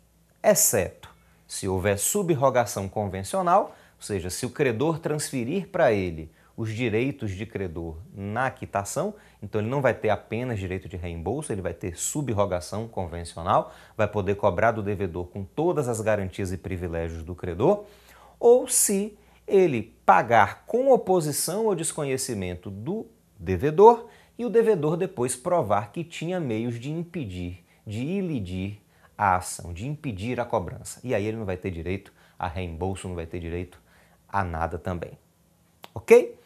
exceto 0.43 1.15
se 1.47 1.69
houver 1.69 1.97
subrogação 1.97 2.89
convencional, 2.89 3.77
ou 3.97 4.03
seja, 4.03 4.31
se 4.31 4.45
o 4.45 4.51
credor 4.51 4.99
transferir 4.99 5.69
para 5.69 5.93
ele 5.93 6.31
os 6.57 6.73
direitos 6.73 7.33
de 7.33 7.45
credor 7.45 7.97
na 8.15 8.51
quitação, 8.51 9.15
então 9.43 9.61
ele 9.61 9.69
não 9.69 9.81
vai 9.81 9.93
ter 9.93 10.11
apenas 10.11 10.59
direito 10.59 10.89
de 10.89 10.97
reembolso, 10.97 11.53
ele 11.53 11.63
vai 11.63 11.75
ter 11.75 11.99
subrogação 11.99 12.87
convencional, 12.87 13.75
vai 13.97 14.07
poder 14.07 14.37
cobrar 14.37 14.73
do 14.73 14.83
devedor 14.83 15.27
com 15.27 15.45
todas 15.45 15.89
as 15.89 16.01
garantias 16.01 16.53
e 16.53 16.57
privilégios 16.57 17.23
do 17.25 17.35
credor, 17.35 17.85
ou 18.39 18.69
se 18.69 19.19
ele 19.47 19.95
pagar 20.07 20.65
com 20.65 20.93
oposição 20.93 21.67
ou 21.67 21.75
desconhecimento 21.75 22.71
do 22.71 23.07
devedor 23.39 24.07
e 24.39 24.45
o 24.45 24.51
devedor 24.51 24.97
depois 24.97 25.37
provar 25.37 25.93
que 25.93 26.05
tinha 26.05 26.41
meios 26.41 26.79
de 26.79 26.91
impedir, 26.91 27.65
de 27.87 28.03
ilidir 28.03 28.81
a 29.17 29.37
ação, 29.37 29.73
de 29.73 29.87
impedir 29.87 30.41
a 30.41 30.45
cobrança. 30.45 31.01
E 31.05 31.15
aí 31.15 31.27
ele 31.27 31.37
não 31.37 31.45
vai 31.45 31.57
ter 31.57 31.71
direito 31.71 32.13
a 32.39 32.49
reembolso, 32.49 33.09
não 33.09 33.15
vai 33.15 33.27
ter 33.27 33.39
direito 33.39 33.81
a 34.35 34.43
nada 34.43 34.77
também. 34.79 35.17
Ok? 35.95 36.37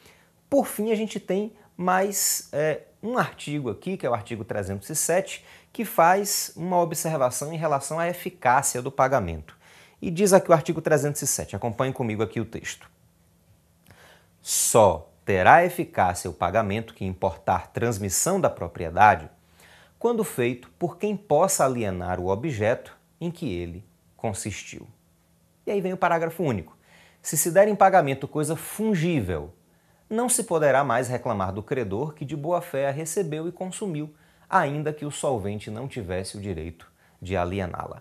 Por 0.50 0.66
fim, 0.66 0.92
a 0.92 0.94
gente 0.94 1.18
tem 1.18 1.54
mais 1.74 2.50
é, 2.52 2.82
um 3.02 3.16
artigo 3.16 3.70
aqui, 3.70 3.96
que 3.96 4.06
é 4.06 4.10
o 4.10 4.14
artigo 4.14 4.44
307, 4.44 5.42
que 5.72 5.86
faz 5.86 6.52
uma 6.54 6.78
observação 6.78 7.50
em 7.50 7.56
relação 7.56 7.98
à 7.98 8.06
eficácia 8.06 8.82
do 8.82 8.92
pagamento. 8.92 9.56
E 10.02 10.10
diz 10.10 10.34
aqui 10.34 10.50
o 10.50 10.54
artigo 10.54 10.82
307, 10.82 11.56
acompanhe 11.56 11.92
comigo 11.92 12.22
aqui 12.22 12.38
o 12.38 12.44
texto. 12.44 12.90
Só 14.42 15.10
terá 15.24 15.64
eficácia 15.64 16.28
o 16.28 16.34
pagamento 16.34 16.92
que 16.92 17.06
importar 17.06 17.68
transmissão 17.68 18.38
da 18.38 18.50
propriedade 18.50 19.30
quando 19.98 20.22
feito 20.24 20.70
por 20.78 20.98
quem 20.98 21.16
possa 21.16 21.64
alienar 21.64 22.20
o 22.20 22.28
objeto 22.28 22.94
em 23.18 23.30
que 23.30 23.50
ele 23.50 23.82
consistiu. 24.14 24.86
E 25.66 25.70
aí 25.70 25.80
vem 25.80 25.92
o 25.92 25.96
parágrafo 25.96 26.42
único. 26.42 26.77
Se 27.28 27.36
se 27.36 27.50
der 27.50 27.68
em 27.68 27.76
pagamento 27.76 28.26
coisa 28.26 28.56
fungível, 28.56 29.52
não 30.08 30.30
se 30.30 30.44
poderá 30.44 30.82
mais 30.82 31.08
reclamar 31.08 31.52
do 31.52 31.62
credor 31.62 32.14
que 32.14 32.24
de 32.24 32.34
boa 32.34 32.62
fé 32.62 32.88
a 32.88 32.90
recebeu 32.90 33.46
e 33.46 33.52
consumiu, 33.52 34.14
ainda 34.48 34.94
que 34.94 35.04
o 35.04 35.10
solvente 35.10 35.70
não 35.70 35.86
tivesse 35.86 36.38
o 36.38 36.40
direito 36.40 36.90
de 37.20 37.36
aliená-la. 37.36 38.00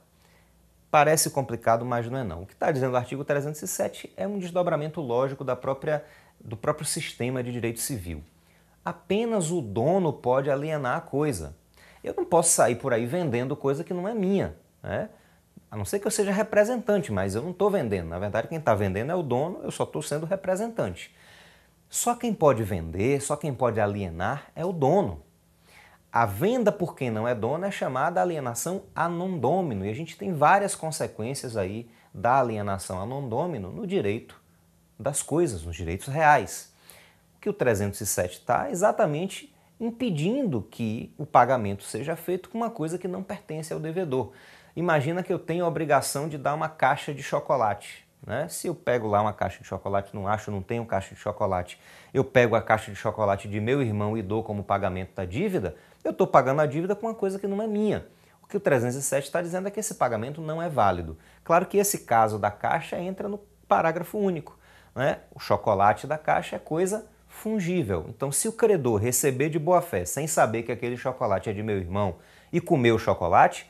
Parece 0.89 1.29
complicado, 1.29 1.83
mas 1.83 2.09
não 2.09 2.17
é 2.17 2.23
não. 2.23 2.43
O 2.43 2.45
que 2.45 2.53
está 2.53 2.71
dizendo 2.71 2.93
o 2.93 2.95
artigo 2.95 3.25
307 3.25 4.13
é 4.15 4.25
um 4.25 4.39
desdobramento 4.39 5.01
lógico 5.01 5.43
da 5.43 5.57
própria, 5.57 6.05
do 6.39 6.55
próprio 6.55 6.87
sistema 6.87 7.43
de 7.43 7.51
direito 7.51 7.81
civil. 7.81 8.23
Apenas 8.85 9.51
o 9.51 9.59
dono 9.59 10.13
pode 10.13 10.49
alienar 10.49 10.95
a 10.95 11.01
coisa. 11.01 11.53
Eu 12.01 12.13
não 12.15 12.23
posso 12.23 12.51
sair 12.51 12.75
por 12.75 12.93
aí 12.93 13.05
vendendo 13.05 13.57
coisa 13.57 13.83
que 13.83 13.93
não 13.93 14.07
é 14.07 14.13
minha. 14.13 14.55
Né? 14.81 15.09
A 15.69 15.75
não 15.75 15.85
ser 15.85 15.99
que 15.99 16.07
eu 16.07 16.11
seja 16.11 16.31
representante, 16.31 17.11
mas 17.11 17.35
eu 17.35 17.41
não 17.41 17.51
estou 17.51 17.69
vendendo. 17.69 18.07
Na 18.07 18.19
verdade, 18.19 18.47
quem 18.47 18.57
está 18.57 18.73
vendendo 18.73 19.11
é 19.11 19.15
o 19.15 19.21
dono, 19.21 19.59
eu 19.63 19.71
só 19.71 19.83
estou 19.83 20.01
sendo 20.01 20.25
representante. 20.25 21.13
Só 21.89 22.15
quem 22.15 22.33
pode 22.33 22.63
vender, 22.63 23.21
só 23.21 23.35
quem 23.35 23.53
pode 23.53 23.79
alienar 23.79 24.51
é 24.55 24.65
o 24.65 24.73
dono. 24.73 25.23
A 26.11 26.25
venda 26.25 26.71
por 26.71 26.95
quem 26.95 27.11
não 27.11 27.27
é 27.27 27.35
dono 27.35 27.65
é 27.65 27.71
chamada 27.71 28.21
alienação 28.21 28.83
a 28.95 29.07
non 29.07 29.37
domino 29.37 29.85
e 29.85 29.89
a 29.89 29.93
gente 29.93 30.17
tem 30.17 30.33
várias 30.33 30.73
consequências 30.73 31.55
aí 31.55 31.89
da 32.13 32.39
alienação 32.39 32.99
a 33.01 33.05
non 33.05 33.27
domino 33.27 33.71
no 33.71 33.85
direito 33.85 34.39
das 34.99 35.21
coisas, 35.21 35.63
nos 35.63 35.75
direitos 35.75 36.07
reais. 36.07 36.73
O 37.35 37.39
que 37.41 37.49
o 37.49 37.53
307 37.53 38.39
está 38.39 38.71
exatamente 38.71 39.53
impedindo 39.79 40.61
que 40.71 41.13
o 41.17 41.25
pagamento 41.25 41.83
seja 41.83 42.15
feito 42.15 42.49
com 42.49 42.57
uma 42.57 42.71
coisa 42.71 42.97
que 42.97 43.07
não 43.07 43.21
pertence 43.21 43.71
ao 43.71 43.79
devedor. 43.79 44.31
Imagina 44.77 45.23
que 45.23 45.33
eu 45.33 45.39
tenho 45.39 45.65
a 45.65 45.67
obrigação 45.67 46.29
de 46.29 46.37
dar 46.37 46.53
uma 46.53 46.69
caixa 46.69 47.11
de 47.11 47.23
chocolate. 47.23 48.07
Né? 48.23 48.47
Se 48.47 48.67
eu 48.67 48.75
pego 48.75 49.07
lá 49.07 49.19
uma 49.23 49.33
caixa 49.33 49.59
de 49.59 49.67
chocolate, 49.67 50.13
não 50.13 50.27
acho, 50.27 50.51
não 50.51 50.61
tenho 50.61 50.85
caixa 50.85 51.15
de 51.15 51.19
chocolate, 51.19 51.81
eu 52.13 52.23
pego 52.23 52.55
a 52.55 52.61
caixa 52.61 52.91
de 52.91 52.95
chocolate 52.95 53.47
de 53.47 53.59
meu 53.59 53.81
irmão 53.81 54.15
e 54.15 54.21
dou 54.21 54.43
como 54.43 54.63
pagamento 54.63 55.15
da 55.15 55.25
dívida, 55.25 55.75
eu 56.03 56.11
estou 56.11 56.27
pagando 56.27 56.61
a 56.61 56.67
dívida 56.67 56.95
com 56.95 57.07
uma 57.07 57.15
coisa 57.15 57.39
que 57.39 57.47
não 57.47 57.59
é 57.59 57.65
minha. 57.65 58.05
O 58.43 58.45
que 58.45 58.55
o 58.55 58.59
307 58.59 59.25
está 59.25 59.41
dizendo 59.41 59.67
é 59.67 59.71
que 59.71 59.79
esse 59.79 59.95
pagamento 59.95 60.41
não 60.41 60.61
é 60.61 60.69
válido. 60.69 61.17
Claro 61.43 61.65
que 61.65 61.79
esse 61.79 62.05
caso 62.05 62.37
da 62.37 62.51
caixa 62.51 62.99
entra 62.99 63.27
no 63.27 63.39
parágrafo 63.67 64.19
único. 64.19 64.59
Né? 64.93 65.21
O 65.33 65.39
chocolate 65.39 66.05
da 66.05 66.19
caixa 66.19 66.55
é 66.55 66.59
coisa 66.59 67.07
fungível. 67.27 68.05
Então, 68.09 68.31
se 68.31 68.47
o 68.47 68.51
credor 68.51 69.01
receber 69.01 69.49
de 69.49 69.57
boa 69.57 69.81
fé, 69.81 70.05
sem 70.05 70.27
saber 70.27 70.61
que 70.61 70.71
aquele 70.71 70.97
chocolate 70.97 71.49
é 71.49 71.53
de 71.53 71.63
meu 71.63 71.79
irmão, 71.79 72.17
e 72.53 72.61
comer 72.61 72.91
o 72.91 72.99
chocolate, 72.99 73.67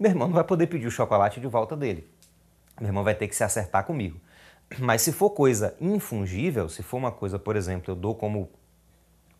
meu 0.00 0.10
irmão 0.10 0.28
não 0.28 0.34
vai 0.34 0.44
poder 0.44 0.66
pedir 0.66 0.86
o 0.86 0.90
chocolate 0.90 1.38
de 1.38 1.46
volta 1.46 1.76
dele. 1.76 2.08
Meu 2.80 2.88
irmão 2.88 3.04
vai 3.04 3.14
ter 3.14 3.28
que 3.28 3.36
se 3.36 3.44
acertar 3.44 3.84
comigo. 3.84 4.18
Mas 4.78 5.02
se 5.02 5.12
for 5.12 5.30
coisa 5.30 5.76
infungível, 5.78 6.70
se 6.70 6.82
for 6.82 6.96
uma 6.96 7.12
coisa, 7.12 7.38
por 7.38 7.54
exemplo, 7.54 7.92
eu 7.92 7.94
dou 7.96 8.14
como 8.14 8.48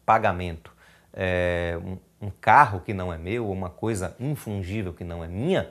pagamento 0.04 0.70
é, 1.14 1.78
um, 1.82 2.26
um 2.26 2.30
carro 2.40 2.80
que 2.80 2.92
não 2.92 3.10
é 3.10 3.16
meu, 3.16 3.46
ou 3.46 3.52
uma 3.52 3.70
coisa 3.70 4.14
infungível 4.20 4.92
que 4.92 5.02
não 5.02 5.24
é 5.24 5.28
minha, 5.28 5.70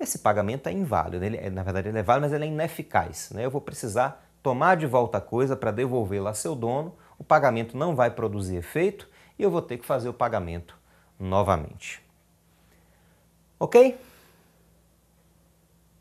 esse 0.00 0.18
pagamento 0.18 0.68
é 0.68 0.72
inválido. 0.72 1.24
Ele, 1.24 1.36
é, 1.36 1.48
na 1.48 1.62
verdade, 1.62 1.88
ele 1.88 1.98
é 1.98 2.02
válido, 2.02 2.26
mas 2.26 2.32
ele 2.32 2.46
é 2.46 2.48
ineficaz. 2.48 3.30
Né? 3.32 3.44
Eu 3.44 3.50
vou 3.50 3.60
precisar 3.60 4.26
tomar 4.42 4.76
de 4.76 4.86
volta 4.86 5.18
a 5.18 5.20
coisa 5.20 5.54
para 5.54 5.70
devolvê-la 5.70 6.30
a 6.30 6.34
seu 6.34 6.56
dono, 6.56 6.94
o 7.18 7.24
pagamento 7.24 7.76
não 7.76 7.94
vai 7.94 8.10
produzir 8.10 8.56
efeito 8.56 9.08
e 9.38 9.42
eu 9.42 9.50
vou 9.50 9.62
ter 9.62 9.78
que 9.78 9.86
fazer 9.86 10.08
o 10.08 10.12
pagamento 10.12 10.76
novamente. 11.18 12.02
Ok? 13.58 13.98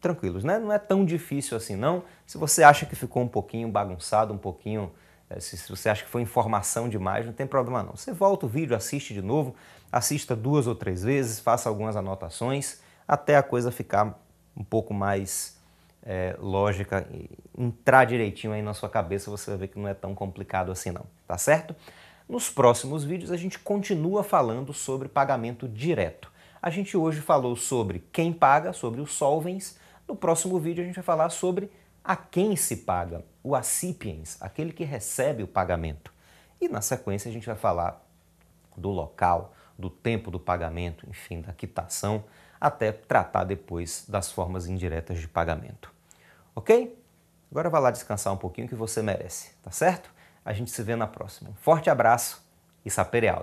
Tranquilos, 0.06 0.44
né? 0.44 0.60
Não 0.60 0.72
é 0.72 0.78
tão 0.78 1.04
difícil 1.04 1.58
assim 1.58 1.76
não. 1.76 2.04
Se 2.28 2.38
você 2.38 2.62
acha 2.62 2.86
que 2.86 2.96
ficou 2.96 3.24
um 3.24 3.28
pouquinho 3.28 3.68
bagunçado, 3.68 4.32
um 4.32 4.38
pouquinho 4.38 4.92
eh, 5.28 5.40
se 5.40 5.68
você 5.68 5.90
acha 5.90 6.04
que 6.04 6.10
foi 6.12 6.22
informação 6.22 6.88
demais, 6.88 7.26
não 7.26 7.34
tem 7.34 7.48
problema 7.48 7.82
não. 7.82 7.96
Você 7.96 8.14
volta 8.14 8.46
o 8.46 8.50
vídeo, 8.50 8.76
assiste 8.76 9.16
de 9.16 9.22
novo, 9.24 9.56
assista 9.92 10.36
duas 10.36 10.68
ou 10.68 10.76
três 10.76 11.02
vezes, 11.02 11.40
faça 11.40 11.68
algumas 11.68 11.96
anotações, 11.96 12.82
até 13.08 13.36
a 13.36 13.42
coisa 13.42 13.72
ficar 13.72 14.16
um 14.56 14.64
pouco 14.64 14.94
mais 14.94 15.58
é, 16.04 16.36
lógica, 16.40 17.08
entrar 17.58 18.06
direitinho 18.06 18.54
aí 18.54 18.62
na 18.62 18.76
sua 18.76 18.88
cabeça, 18.88 19.32
você 19.32 19.50
vai 19.50 19.62
ver 19.62 19.68
que 19.70 19.80
não 19.80 19.88
é 19.88 19.96
tão 19.96 20.14
complicado 20.14 20.72
assim 20.72 20.92
não, 20.92 21.08
tá 21.28 21.36
certo? 21.36 21.76
Nos 22.30 22.48
próximos 22.48 23.04
vídeos 23.04 23.32
a 23.32 23.38
gente 23.38 23.58
continua 23.58 24.24
falando 24.24 24.72
sobre 24.72 25.08
pagamento 25.08 25.68
direto. 25.68 26.32
A 26.62 26.70
gente 26.70 26.96
hoje 26.96 27.22
falou 27.22 27.56
sobre 27.56 28.04
quem 28.12 28.32
paga, 28.32 28.72
sobre 28.72 29.02
os 29.02 29.12
solvens. 29.12 29.84
No 30.08 30.16
próximo 30.16 30.60
vídeo 30.60 30.84
a 30.84 30.86
gente 30.86 30.96
vai 30.96 31.04
falar 31.04 31.30
sobre 31.30 31.72
a 32.04 32.16
quem 32.16 32.56
se 32.56 32.78
paga, 32.78 33.24
o 33.44 33.56
acipiens, 33.56 34.40
aquele 34.42 34.72
que 34.72 34.84
recebe 34.84 35.42
o 35.42 35.48
pagamento. 35.48 36.14
E 36.62 36.70
na 36.70 36.82
sequência 36.82 37.30
a 37.30 37.34
gente 37.34 37.48
vai 37.48 37.56
falar 37.56 38.06
do 38.78 38.90
local, 38.90 39.54
do 39.78 39.90
tempo 39.90 40.30
do 40.30 40.40
pagamento, 40.40 41.08
enfim, 41.10 41.42
da 41.42 41.52
quitação, 41.52 42.24
até 42.62 42.92
tratar 42.92 43.44
depois 43.44 44.06
das 44.08 44.32
formas 44.32 44.68
indiretas 44.68 45.20
de 45.20 45.28
pagamento. 45.28 45.92
Ok? 46.56 46.98
Agora 47.52 47.70
vá 47.70 47.80
lá 47.80 47.92
descansar 47.92 48.34
um 48.34 48.38
pouquinho 48.38 48.68
que 48.68 48.76
você 48.76 49.02
merece, 49.02 49.52
tá 49.64 49.72
certo? 49.72 50.12
A 50.44 50.54
gente 50.54 50.72
se 50.72 50.84
vê 50.84 50.96
na 50.96 51.08
próxima. 51.08 51.50
Um 51.50 51.56
forte 51.56 51.90
abraço 51.90 52.44
e 52.86 52.90
sapere 52.90 53.28